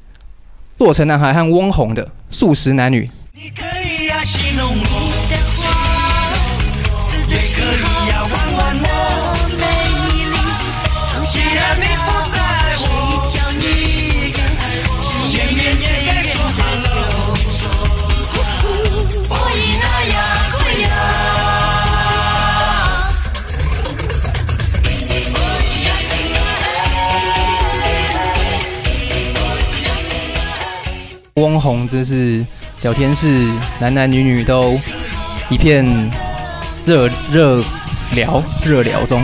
[0.78, 3.04] 洛城男孩和翁虹的《素食男女》。
[3.34, 3.89] 你可以
[31.34, 32.44] 翁虹真是
[32.82, 33.48] 聊天室
[33.80, 34.76] 男男女女都
[35.48, 35.84] 一片
[36.84, 37.62] 热热
[38.14, 39.22] 聊热聊中。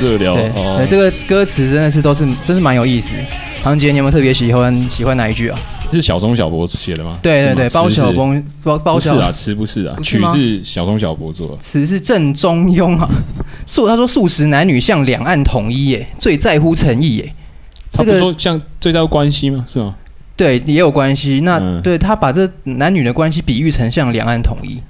[0.00, 3.14] 热聊对，哦对，这个歌词真的是都是真是蛮有意思。
[3.62, 5.58] 唐杰，你有没有特别喜欢喜欢哪一句啊？
[5.92, 7.18] 是小钟小博写的吗？
[7.22, 11.56] 对对对，包小崩包包小不是啊，词不是啊，曲是吗是小钟小博做的。
[11.58, 13.08] 词是正中庸啊。
[13.66, 17.32] 素他说素食男女向两岸统一耶，最在乎诚意耶。
[17.92, 19.64] 他不是这个说像最在乎关系吗？
[19.68, 19.94] 是吗？
[20.36, 21.40] 对也有关系。
[21.44, 24.80] 那、嗯对他把这男女的关系比喻成像两岸统一。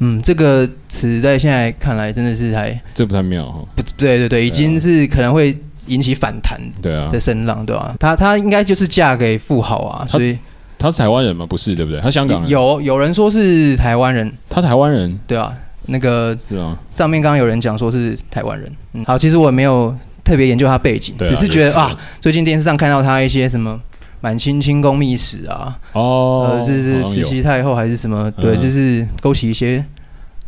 [0.00, 3.64] 嗯，这个词在现在看来真的是还这不太妙哈。
[3.74, 5.56] 不对对对，已经是可能会
[5.88, 10.38] 引起反弹对啊的，声浪，对吧、她她应该就是嫁给富豪啊，所以
[10.78, 11.44] 他是台湾人吗？
[11.44, 12.00] 不是，对不对？
[12.00, 15.52] 他香港人。，有有人说是台湾人，他台湾人对啊，
[15.86, 16.78] 那个对啊？
[16.88, 18.72] 上面刚刚有人讲说是台湾人。
[18.92, 23.80] 嗯，好，其实我也没有特别研究他背景，啊只是觉得啊，最近电视上看到他一些什么
[24.20, 28.30] 满清清宫秘史啊，哦呃，，是是慈禧太后还是什么？
[28.32, 29.84] 对，嗯就是勾起一些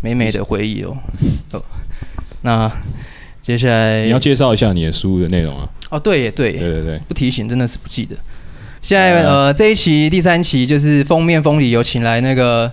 [0.01, 0.97] 美美的回忆哦。
[1.53, 1.63] 哦，
[2.43, 2.71] 那
[3.43, 5.69] 接下来你要介绍一下你的书的内容啊？
[5.91, 8.15] 哦，对耶对耶，对对对，不提醒真的是不记得。
[8.83, 12.73] 现在呃这一期第三期就是封面封里有请来那个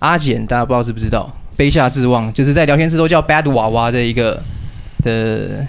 [0.00, 1.32] 阿简，大家不知道知不知道？
[1.56, 4.42] 卑下自望，就是在聊天室都叫 Bad 娃娃的一个
[5.02, 5.64] 的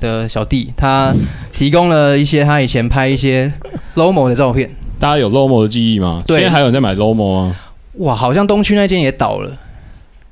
[0.00, 1.12] 的小弟，他
[1.52, 3.52] 提供了一些他以前拍一些
[3.94, 4.70] Lomo 的照片。
[4.98, 6.22] 大家有 Lomo 的记忆吗？
[6.26, 7.56] 对现在还有人在买 Lomo 吗？
[7.98, 9.50] 哇，好像东区那间也倒了。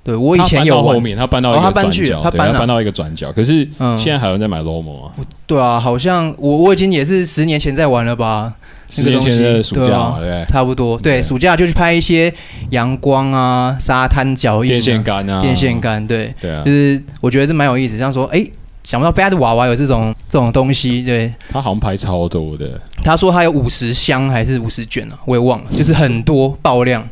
[0.02, 3.32] 对我以前有后面，他搬到一个哦他搬转角，去他搬了对他搬到一个转角。
[3.32, 5.12] 可是嗯现在还有人在买 Lomo 啊？
[5.46, 8.52] 对啊，好像我我已经也是十年前在玩了吧？
[8.90, 10.44] 十年前的暑假，对？
[10.44, 10.98] 差不多。
[10.98, 12.32] 对，暑假就去拍一些
[12.68, 17.98] 阳光啊、沙滩脚印、电线、杆啊，电线，杆，对，对啊就，是我觉得这蛮有意思。
[17.98, 18.46] 像说，哎，
[18.84, 21.02] 想不到 Bad 娃娃有这种这种东西。
[21.02, 27.02] 对，他好像拍超多的，他说他有五十箱还是五十卷啊，我也忘了，就是很多爆量，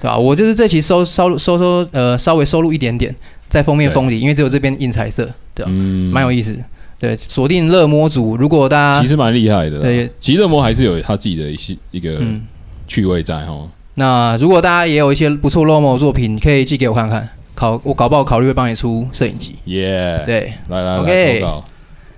[0.00, 0.18] 对吧？
[0.18, 3.14] 我就是这期收收收收呃稍微收录一点点
[3.48, 5.70] 在封面封底，因为只有这边印彩色，对吧？
[5.72, 6.58] 嗯，蛮有意思。
[6.98, 9.78] 对，锁定热模组，如果大家其实蛮厉害的。
[9.78, 12.42] 对其实热模还是有他自己的一些一个嗯。
[12.88, 13.66] 趣味在哈。
[13.94, 19.56] 那如果大家也有一些不错 Lomo 作品，可以寄给我看看，考我搞不好考虑会帮你出摄影集。
[19.64, 21.64] 耶，，对，来来 OK 来，投稿。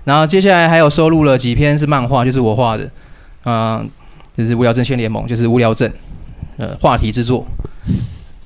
[0.05, 2.89] 然后接下来还有收录了几篇是漫画，就是我画的，
[3.45, 3.89] 嗯、
[4.37, 5.91] 就是无聊阵线联盟，就是无聊阵，
[6.57, 7.45] 呃，话题之作。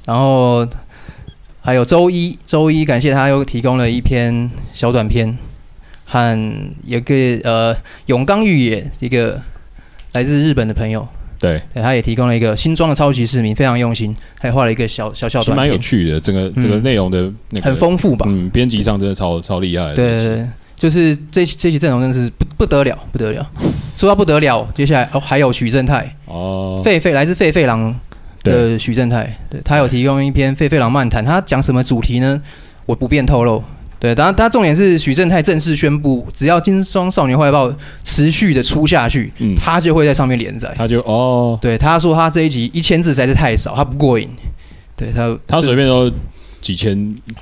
[0.05, 0.65] 然后
[1.61, 5.37] 还有周一，周一感谢他又提供了一篇小短片，
[6.05, 7.75] 和一个呃
[8.05, 9.39] 永刚玉也一个
[10.13, 11.07] 来自日本的朋友，
[11.39, 18.25] 对，对，他也提供了一个新装的超级市民，非常用心，还画了一个小小小其实蛮有，趣的，整个整个内容的那个很丰富吧？
[18.29, 19.95] 嗯，编辑上真的超超厉害的。
[19.95, 23.49] 对对对，就是这这期阵容真的是不不得了，不得了。
[23.95, 27.97] 说到不得了，接下来哦还有许正泰，哦，狒狒来自狒狒狼，
[28.43, 32.41] 的许正泰，对他有提供一篇狒狒狼漫谈，他讲什么主题呢？
[32.85, 33.63] 我不便透露。
[33.99, 37.69] 对，当然，他重点是许正泰正式宣布，只要《金双少年坏报》
[38.03, 40.73] 持续的出下去，嗯他就会在上面连载。
[40.77, 44.29] 他就哦，对，他说他这一集一千字实在是太少，他不过瘾。
[44.95, 46.09] 对他，他随便都
[46.61, 46.95] 几千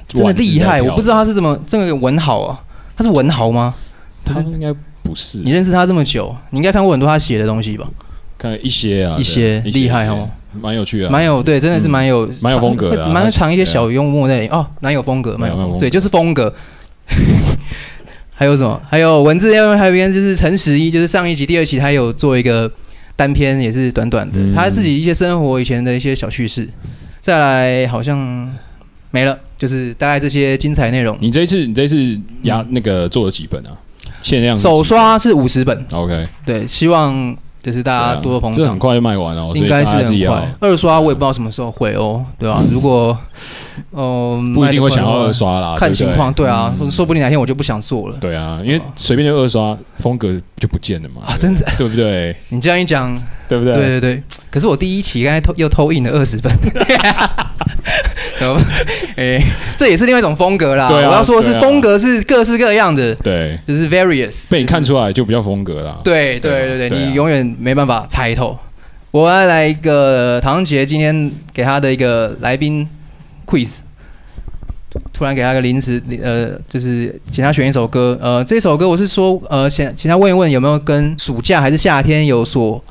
[0.07, 2.59] 真的厉害，我不知道他是怎么这个文豪啊，
[2.95, 3.75] 他是文豪吗？
[4.25, 7.87] 他应该不是你认识他这么久，你应该看过很多他写的东西吧？
[8.37, 15.77] 看一些啊，一些对厉害哦，蛮有趣的啊，蛮有对，真的是蛮有蛮有风格的啊蛮藏一些小幽默在里哦，蛮有风格，蛮有风格。
[15.77, 16.53] 对，就是风格。
[18.33, 18.81] 还有什么？
[18.89, 22.71] 还有文字要还有一篇就是陈十一，就是上一集第二期他有做一个
[23.15, 24.53] 单篇，也是短短的，嗯。
[24.53, 26.67] 他自己一些生活以前的一些小趣事。
[27.19, 28.17] 再来好像
[29.11, 31.17] 没了，就是大概这些精彩内容。
[31.19, 33.71] 你这一次你这一次压那个做了几本啊？
[34.23, 38.77] 限量首刷是五十本，OK，对，希望就是大家多多捧场这很。
[38.79, 40.55] 快就卖完了，应该是很快。
[40.59, 43.17] 二刷我也不知道什么时候会哦，对吧、如果
[43.93, 46.33] 嗯、不一定会想要二刷啦，看情况。
[46.33, 51.35] 对啊，嗯说不定哪天我就不想做了对啊，因为随便就二刷，风格就不见了嘛，啊！
[51.37, 52.35] 真的，对不对？
[52.49, 53.15] 你这样一讲，
[53.49, 53.73] 对不对？
[53.73, 54.23] 对对对。
[54.49, 56.51] 可是我第一期刚才偷又偷印了二十本，
[58.37, 58.63] 怎么办？
[59.17, 59.43] 哎、
[59.75, 60.87] 这也是另外一种风格啦。
[60.87, 64.49] 对啊我要说的是风格是各式各样的，对，就是 various。
[64.51, 65.99] 被你看出来就比较风格啦。
[66.03, 68.57] 对对啊对对你永远没办法猜透。
[69.11, 72.87] 我要来一个唐杰今天给他的一个来宾
[73.47, 73.79] quiz，
[75.13, 78.17] 突然给他个临时呃，就是请他选一首歌。
[78.21, 82.83] 呃，这首歌我是说呃，想请他问一问有没有跟暑假还是夏天有所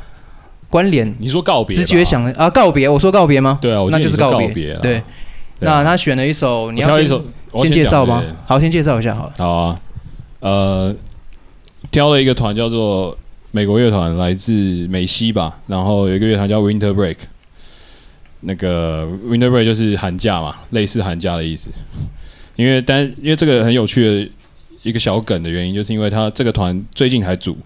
[0.68, 1.14] 关联？
[1.20, 3.58] 你说告别，直觉想的啊，告别，我说告别吗？
[3.60, 4.72] 对啊，那就是告别。
[4.72, 5.00] 啦对，
[5.60, 7.24] 那他选了一首，你要挑一首，
[7.62, 8.22] 先介绍吗？
[8.46, 9.32] 好，先介绍一下好了。
[9.38, 9.80] 好啊，
[10.40, 10.94] 呃，
[11.90, 13.16] 挑了一个团叫做
[13.52, 14.52] 美国乐团，来自
[14.88, 17.16] 美西吧，然后有一个乐团叫 Winter Break。
[18.40, 21.70] 那个 Winter Break 就是寒假嘛，类似寒假的意思。
[22.54, 24.30] 因为但因为这个很有趣的
[24.82, 27.56] 一个小梗的原因，就是因为他这个团最近才组，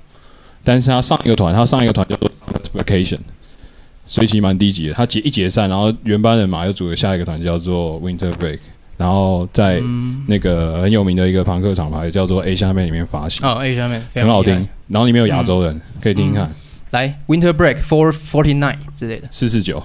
[0.65, 2.31] 但是他上一个团，他上一个团叫做
[2.75, 3.19] Vacation，
[4.11, 4.95] 所以其实蛮低级的。
[4.95, 8.59] 他解一解散，然后原班人马又组了下一个团叫做 Winter Break，
[8.99, 9.81] 然后在
[10.27, 14.69] 那个很有名的一个朋克厂牌叫做 A 下面里面发行，哦，A 下面很好听。
[14.89, 16.51] 然后里面有亚洲人，可以听听看。
[16.91, 19.29] 来，Winter Break Four Forty Nine 之类的。
[19.31, 19.81] 四四九，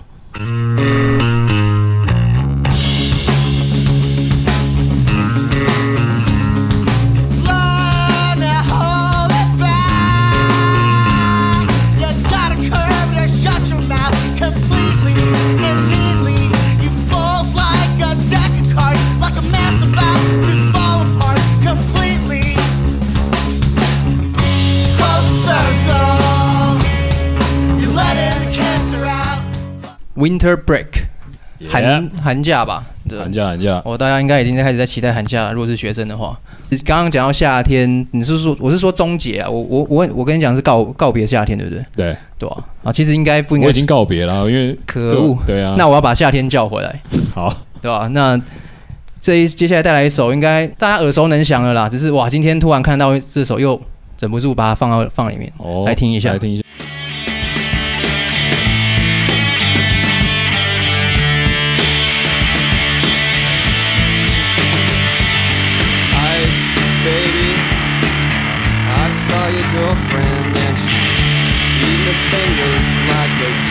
[30.46, 35.54] Winter Break，寒寒假吧，对寒假寒假，哦，大家应该已经开始在期待寒假了。
[35.54, 36.40] 如果是学生的话，
[36.86, 39.50] 刚刚讲到夏天，你是说我是说终结啊？
[39.50, 41.84] 我我我我跟你讲是告告别夏天，对不对？
[41.96, 47.02] 对，对啊，啊，其实应该不应该我已经告别了，因为可恶对对啊，那我要把夏天叫回来，
[47.34, 48.08] 好，对吧？
[48.12, 48.40] 那
[49.20, 51.90] 这一接下来带来一首，应该大家耳熟能详的啦。
[51.90, 53.80] 只是哇，今天突然看到这首，又
[54.20, 56.64] 忍不住把它放到放里面，哦，来听一下来听一下。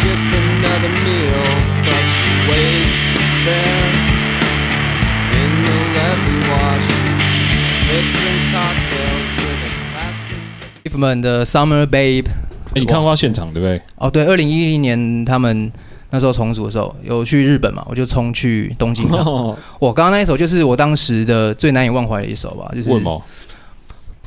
[0.05, 1.45] Just another meal.
[1.89, 3.01] But she waits
[3.49, 3.89] there
[5.33, 7.35] in the levee while she's
[7.89, 10.43] mixing cocktails with a plastic.
[10.85, 12.27] If 们的 Summer Babe，
[12.75, 13.81] 哎，你看过他现场对不对？
[13.97, 15.73] 哦，对，二零一零年他们
[16.11, 19.09] 那时候重组的时候，有去日本嘛，我就冲去东京
[19.81, 22.91] 我刚刚那一首就是我当时的最难以忘怀的一首吧，就是？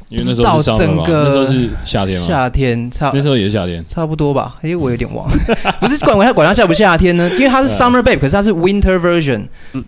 [0.10, 3.84] 因为那时候是不知道 summer 嘛整个那时候是夏天嘛，夏天差那时候也是夏天。
[3.88, 5.28] 差不多吧，因为我有点忘，
[5.82, 9.44] 不是管管它管它夏不夏天呢， 因为它是 Summer Babe，可是它是 Winter version，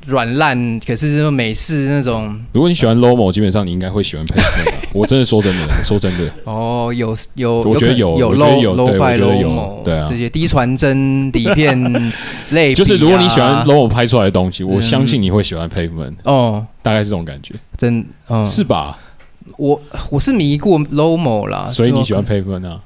[0.05, 2.37] 软烂，可是这种美式那种。
[2.51, 4.25] 如果你喜欢 Lomo，基本上你应该会喜欢。
[4.91, 10.05] 我真的说真的，说真的，哦，有有，我觉得有有我觉得 low 有 low 对啊。
[10.09, 11.79] 这些低传真底片
[12.51, 18.97] 类啊，就是如果你喜欢 Lomo 拍出来的东西，我嗯相信你会喜欢 Pavement，哦，大概是这种感觉，真嗯，是吧？
[19.57, 19.79] 我
[20.11, 22.79] 我是迷过 Lomo 啦，所以你喜欢 Pavement 啊？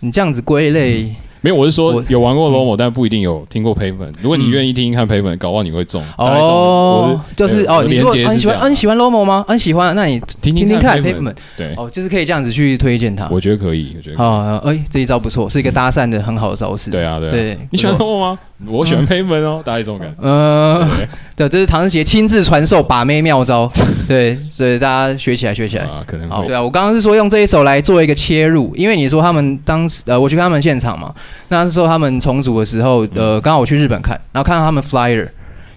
[0.00, 4.12] 你这样子归类，没有，我是说有玩过 Lomo，但不一定有听过 Pavement。
[4.22, 6.00] 如果你愿意听听看 Pavement，搞不好你会中。
[6.16, 9.44] 哦，就是哦，你说你喜欢啊你喜欢 Lomo 吗？
[9.48, 13.28] 啊喜欢，那你听听听看 Pavement，Pavement，对，哦，就是可以这样子去推荐它。
[13.30, 14.26] 我觉得可以，我觉得可以。
[14.26, 16.90] 啊，哎，这一招不错，是一个搭讪的很好的招式。
[16.90, 17.30] 对啊，对啊。
[17.30, 18.38] 对，你喜欢 Lomo 吗？
[18.66, 20.20] 我喜欢 Pavement 哦，大概这种感觉。
[20.20, 21.08] 呃，对。
[21.36, 23.70] 对，这是唐人杰亲自传授把妹妙招，
[24.08, 25.84] 对，所以大家学起来，学起来。
[25.84, 31.14] 啊，可能好，对啊，我刚刚是说用这一首来做一个切入，因为你说他们当时呃，我去看他们现场嘛，
[31.48, 33.10] 那时候他们重组的时候，嗯。
[33.14, 35.28] 呃，刚好我去日本看，然后看到他们 flyer，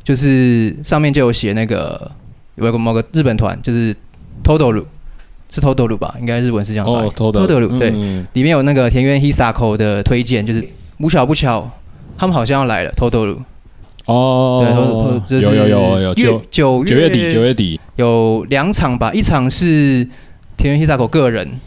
[0.04, 2.10] 就是上面就有写那个
[2.56, 3.96] 有一个某个日本团，就是
[4.44, 4.84] Todoru，
[5.52, 6.16] 是 Todoru 吧？
[6.20, 8.26] 应该日文是这样哦，偷的 Todoru 对，嗯。
[8.34, 10.68] 里面有那个田园 Hisako 的推荐，就是
[10.98, 11.70] 无巧不巧，
[12.22, 13.36] 他们好像要来了，Todoru，
[14.06, 20.08] 哦，对是有有有有九九九月底九月底，有两场吧，一场是
[20.56, 21.60] 田园 Hisako 个人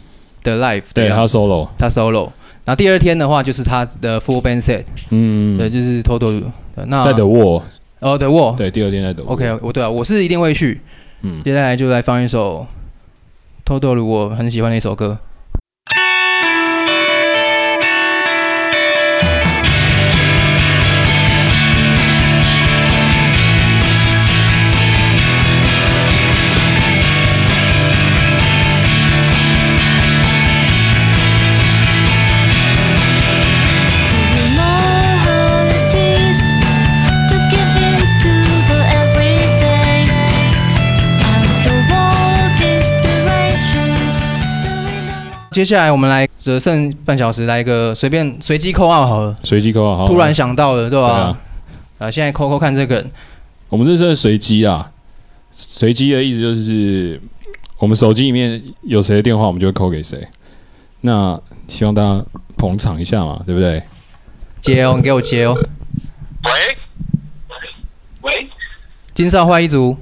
[0.43, 2.29] 的 live，对他他 solo，他 solo，
[2.63, 6.01] 然后第二天的话就是他的 full band set，嗯，对，就是
[6.87, 7.61] 那在德沃，
[7.99, 9.33] 哦的沃对，第二天在德沃。
[9.33, 10.79] ，OK，我对啊，我是一定会去，
[11.23, 12.65] 嗯，接下来就来放一首
[13.65, 15.17] TOTOLO 我很喜欢的一首歌。
[45.55, 50.05] 接下来我们来只剩半小时，来一个随便随机扣二好了，随机扣啊，好。
[50.05, 51.07] 突然想到了，对吧？
[51.07, 51.39] 对啊。
[51.97, 53.05] 啊，现在扣扣看这个，
[53.69, 54.91] 我们这真的随机啊，
[55.51, 57.21] 随机的意思就是
[57.77, 60.27] 我们手机里面有谁的电话，我们就会扣给谁。
[60.99, 61.39] 那
[61.69, 62.21] 希望大家
[62.57, 63.81] 捧场一下嘛，对不对？
[64.59, 65.57] 接哦，你给我接哦。
[66.43, 66.77] 喂，
[68.23, 68.49] 喂，
[69.13, 69.95] 金少坏一族，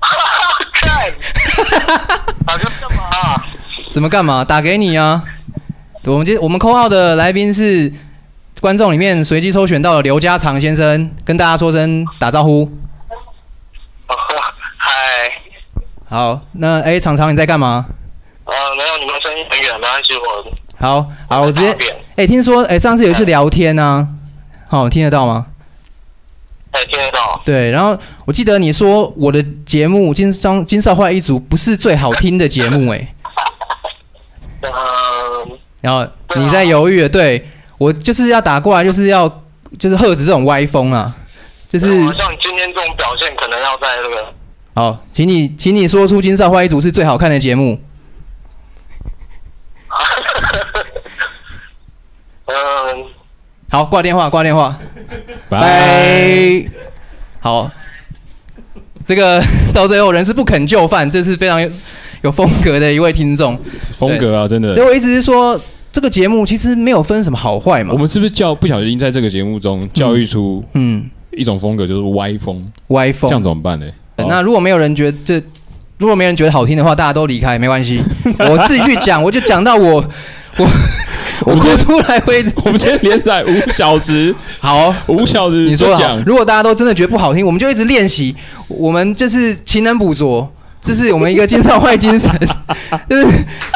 [0.72, 1.12] 看，
[2.46, 3.44] 打个干嘛、
[3.92, 3.94] 啊？
[3.94, 4.42] 什么干嘛？
[4.42, 5.22] 打给你啊！
[6.06, 7.92] 我们今我们扣号的来宾是
[8.60, 12.62] 观众里面随机抽选到的刘家常先生，跟大家说声打招呼。
[14.08, 14.16] 哦
[14.78, 14.92] 嗨，
[16.08, 17.86] 好，那哎，常常你在干嘛？
[18.44, 21.76] 呃，没有，你们声音很远，没关系，我好好，我直接
[22.16, 24.08] 哎，听说哎，上次有一次聊天呢、
[24.68, 25.46] 好，听得到吗？
[26.72, 27.40] 哎听得到。
[27.44, 33.14] 对，然后我记得你说我的节目《金少金少坏一族》不是最好听的节目哎，
[34.62, 36.06] 嗯，然后
[36.36, 37.48] 你在犹豫了，对
[37.78, 39.28] 我就是要打过来，就是要
[39.78, 41.12] 就是喝止这种歪风啊，
[41.70, 44.32] 就是好像今天这种表现，可能要在那个
[44.74, 47.78] 好，请你请你说出《金少花一族》是最好看的节目。
[52.46, 52.54] 嗯，
[53.70, 54.78] 好，挂电话，挂电话，
[55.48, 55.60] 拜。
[55.60, 56.64] 拜。
[57.40, 57.70] 好，
[59.04, 59.42] 这个
[59.74, 61.60] 到最后人是不肯就范，这是非常
[62.22, 63.58] 有 有风格的一位听众。
[63.98, 65.60] 风格啊，真的所以我一直是说，
[65.92, 67.98] 这个节目其实没有分什么好坏嘛我。
[67.98, 71.04] 们是不是教不小心在这个节目中教育出嗯，
[71.36, 72.64] 一种风格，就是歪风？
[72.88, 73.28] 歪风。
[73.28, 73.86] 这样怎么办呢？
[74.16, 75.42] 呃那如果没有人觉得这，
[75.98, 78.00] 如果没人觉得好听的话，大家都离开没关系，
[78.50, 80.04] 我自己去讲，我就讲到我
[80.58, 80.68] 我
[81.46, 82.52] 我哭出来为止。
[82.64, 85.88] 我们今天连载五小时，好，五小时你说
[86.24, 88.34] 如果大家都真的觉得不好听，我们就一直练习，
[88.68, 90.48] 我们就是勤能补拙。
[90.82, 92.28] 这是我们一个金少坏精神，
[93.08, 93.24] 就是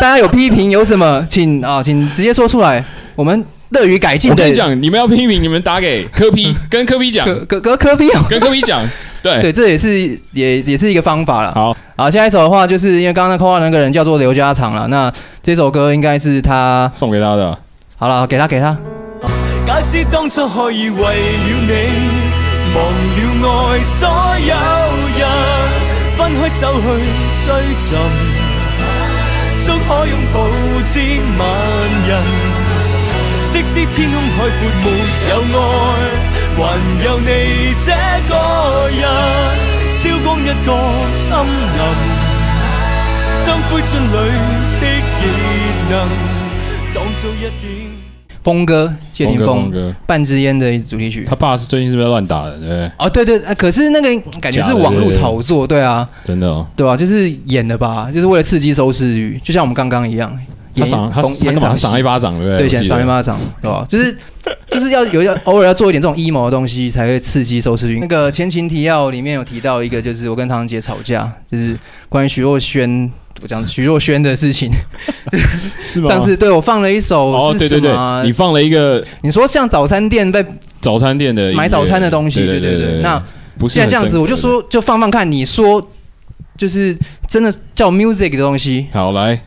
[0.00, 2.84] 大家有批评有什么，请啊，请直接说出来，
[3.14, 4.42] 我们乐于改进的。
[4.42, 8.82] 我跟你讲，你们要批评，你们打给科批，跟科批讲，跟科科科比哦，跟科批讲，
[9.22, 11.52] 对对，这也是也也是一个方法了。
[11.54, 17.56] 好，好，下一首的话，就是因为刚刚扣话那个人叫做刘家长了，那这首歌应该是他送给他的。
[17.96, 18.76] 好了，给他给他。
[19.64, 21.06] 假使当初可以为了
[21.46, 21.52] 你
[22.74, 22.84] 忘
[23.40, 24.08] 了爱所
[24.40, 24.54] 有
[25.15, 25.15] 人，
[26.26, 26.86] 分开手去
[27.44, 27.46] 追
[27.76, 27.96] 寻，
[29.54, 30.36] 足可拥抱
[30.82, 30.94] 千
[31.38, 31.40] 万
[32.04, 32.10] 人。
[33.44, 34.86] 即使天空海阔没
[35.30, 35.58] 有爱，
[36.56, 36.60] 还
[37.04, 37.30] 有你
[37.84, 37.88] 这
[38.28, 38.32] 个
[38.90, 39.00] 人，
[39.88, 40.68] 烧光一个
[41.14, 41.28] 森
[41.76, 41.80] 林，
[43.46, 44.14] 将灰烬里
[44.80, 44.84] 的
[45.20, 45.24] 热
[45.90, 45.94] 能
[46.92, 47.85] 当做一点。
[48.46, 49.72] 峰哥谢霆锋
[50.06, 51.24] 半支烟的主题曲。
[51.24, 52.60] 他爸是最近是不是乱打人？
[52.60, 56.64] 对不对，哦，对对，呃可是那个感觉是网络炒作，对啊，真的哦。
[56.76, 60.32] 对吧、就是演的吧，就是为了刺激收视率，就像我们刚刚一样，
[60.80, 62.58] 他赏他干嘛赏一巴掌，对不对？
[62.58, 63.86] 对，想我记得赏一巴掌，对吧？
[63.88, 64.16] 就是
[64.70, 67.98] 就是要有要偶尔要做一点这种 emo 的东西，才会刺激收视率。
[68.00, 71.76] 那个前情提要里面有提到一个，就是我跟唐姐吵架，就是
[72.08, 73.10] 关于徐若瑄，
[73.42, 74.70] 我讲徐若瑄的事情。
[75.82, 76.08] 是吗？
[76.10, 77.92] 上次对我放了一首哦，是对对对
[78.24, 80.44] 你放了一个你说像早餐店被
[80.80, 83.00] 早餐店的买早餐的东西，对对对对。
[83.02, 83.20] 那
[83.58, 85.84] 不是现在这样子，我就说就放放看，你说
[86.56, 86.96] 就是
[87.26, 89.40] 真的叫 music 的东西，好来，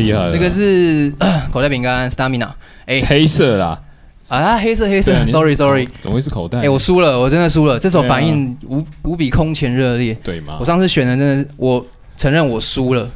[0.00, 1.12] 厉害了，那个是
[1.52, 2.48] 口袋饼干 stamina，
[2.86, 3.80] 哎黑色啦
[4.28, 6.60] 啊黑色黑色，sorry sorry，怎么会是口袋？
[6.60, 10.16] 哎我输了，我真的输了，这首反应无无比空前热烈。
[10.22, 10.64] 对吗我？
[10.64, 11.84] 上次选的真的是，我
[12.16, 13.08] 承认我输了，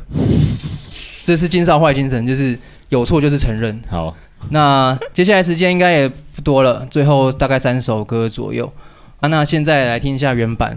[1.20, 2.58] 这是金少坏精神，就是
[2.88, 3.80] 有错就是承认。
[3.88, 4.14] 好，
[4.50, 8.72] 那接下来时间应该也不多了，最后大概三首歌左右。
[9.20, 10.76] 啊，那现在来听一下原版。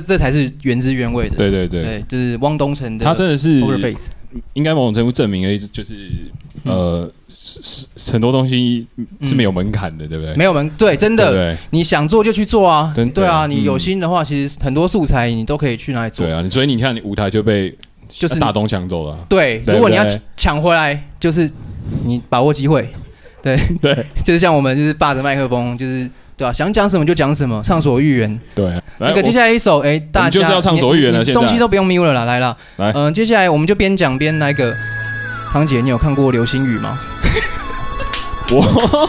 [0.00, 1.36] 这才是原汁原味的。
[1.36, 3.04] 对对对，对，就是汪东城的。
[3.04, 4.08] 他真的是 Overface。
[4.54, 5.94] 应该某种程度证明了，就是
[6.64, 8.84] 呃，是是很多东西
[9.22, 10.34] 是没有门槛的，对不对？
[10.34, 11.56] 没有门，对，真的？
[11.70, 13.12] 你想做就去做啊真的。
[13.12, 16.34] 对啊，你有嗯心的话，其实很多素材你都可以去拿来做对。
[16.34, 17.72] 啊，所以你看，你舞台就被
[18.08, 19.16] 就是大东抢走了。
[19.28, 21.48] 对，对如果你要对抢回来，就是
[22.04, 22.88] 你把握机会。
[23.40, 28.40] 对，对 就是像我们就是霸着麦克风，就是对吧、想讲什么就讲什么，畅所欲言。
[28.54, 32.56] 对，那个接下来一首，哎，大家就是要畅所欲言了你你现东西都不用瞄了啦，来啦。
[32.76, 34.74] 来嗯、接下来我们就边讲边来个。
[35.52, 36.98] 堂姐，你有看过流星雨吗？
[38.50, 39.08] 我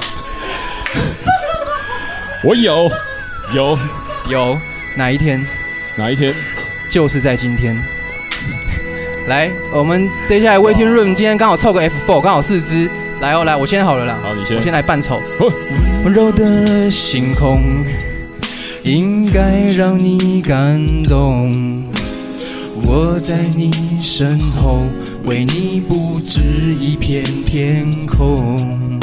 [2.45, 2.87] 我有
[3.51, 3.79] 有
[4.29, 4.55] 有，
[4.95, 5.43] 哪一天？
[5.95, 6.31] 哪一天？
[6.87, 7.75] 就是在今天。
[9.27, 12.87] 来，我们接下来 waiting room 今天刚好凑个 F Four，刚好四支。
[13.21, 14.17] 来哦，来，我先好了啦。
[14.21, 15.15] 好，你先我先来扮丑。
[15.39, 15.51] 哦
[16.03, 17.59] 温柔的星空，
[18.83, 21.83] 应该让你感动。
[22.83, 23.71] 我在你
[24.03, 24.83] 身后，
[25.23, 26.41] 为你布置
[26.79, 28.99] 一片天空。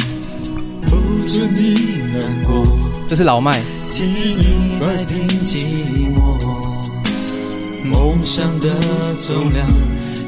[0.83, 0.97] 抱
[1.27, 2.65] 着你难过，
[3.07, 3.59] 这是老麦，
[3.91, 6.39] 替你摆平寂寞，
[7.83, 8.69] 梦想的
[9.17, 9.67] 重量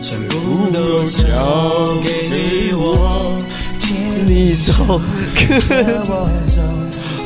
[0.01, 3.38] 全部都交给我，
[3.86, 4.99] 牵你手，
[5.36, 5.59] 跟
[6.07, 6.59] 我走。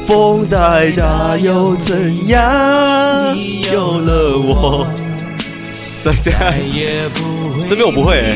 [0.06, 3.34] 风再大又怎样？
[3.34, 4.88] 你有了我，
[6.04, 7.66] 再再也不会。
[7.66, 8.36] 这边我不会、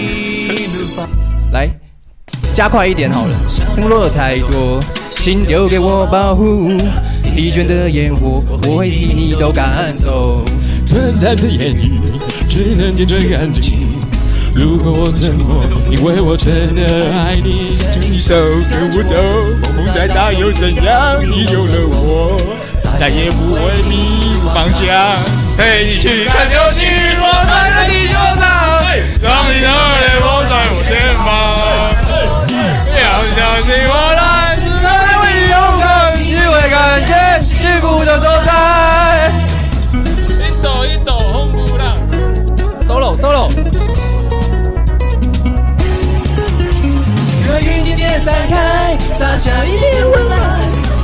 [1.51, 1.67] 来
[2.53, 3.35] 加快一点好了。
[3.49, 6.77] 承诺太多，请留给我保护。
[7.35, 10.45] 疲倦的烟火，我会替你都赶走。
[10.85, 11.99] 淡淡的言语
[12.47, 13.82] 只能点缀感情。
[14.55, 18.35] 如果我沉默，因为我真的爱你，牵你手
[18.69, 19.15] 跟我走，
[19.73, 21.19] 风再大又怎样？
[21.23, 22.37] 你有了我，
[22.77, 25.17] 再也不会迷路方向。
[25.57, 28.45] 陪你去看流星雨落在地球上，
[29.21, 31.25] 让你的泪落在我肩膀。
[32.93, 34.12] 要相信我
[49.23, 50.37] 洒下一片温暖。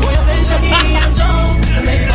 [0.04, 1.24] 我要分享你眼中
[1.72, 2.12] 的美满。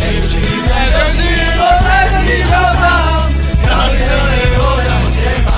[0.00, 2.80] 陪你去看流星雨落在这地球上，
[3.68, 5.52] 让你的泪落在我肩膀。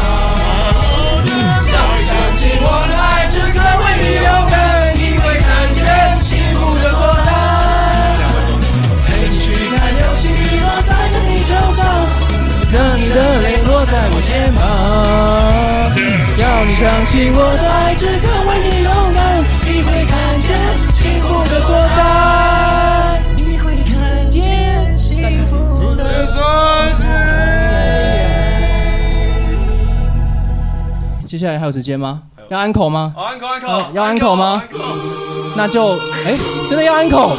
[1.70, 4.58] 要你相信我的爱，时刻为你勇敢，
[4.98, 5.78] 你会看见
[6.18, 7.30] 幸福的所在。
[9.06, 11.86] 陪你去看流星雨落在这地球上，
[12.72, 14.66] 让你的泪落在我肩膀。
[16.38, 18.06] 要你相信我的爱只，
[31.36, 32.22] 接下来还有时间吗？
[32.48, 33.12] 要安口吗？
[33.14, 34.62] 安口安口哦要安口吗？
[35.54, 35.92] 那就
[36.24, 36.34] 哎、
[36.70, 37.36] 真的要安口？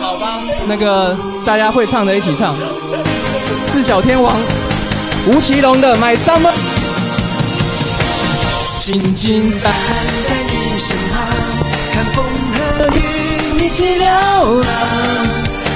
[0.00, 0.38] 好吧，
[0.68, 2.54] 那个大家会唱的一起唱，
[3.72, 4.36] 是小天王
[5.26, 6.52] 吴奇隆的《My Summer》。
[8.78, 9.60] 静静站
[10.28, 11.26] 在你身旁，
[11.92, 14.70] 看风和雨一起流浪，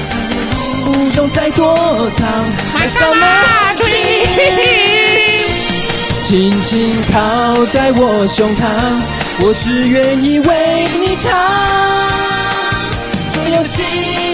[0.08, 0.38] 思念
[0.84, 1.74] 不用再躲
[2.16, 2.28] 藏。
[2.78, 4.83] My summer dream，
[6.34, 8.66] 轻轻靠在我胸膛，
[9.38, 11.32] 我只愿意为你唱。
[13.32, 13.84] 所有喜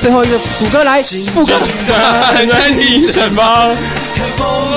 [0.02, 1.52] 最后一个主歌来，副歌。
[1.86, 3.76] 站在你身旁，
[4.16, 4.73] 看风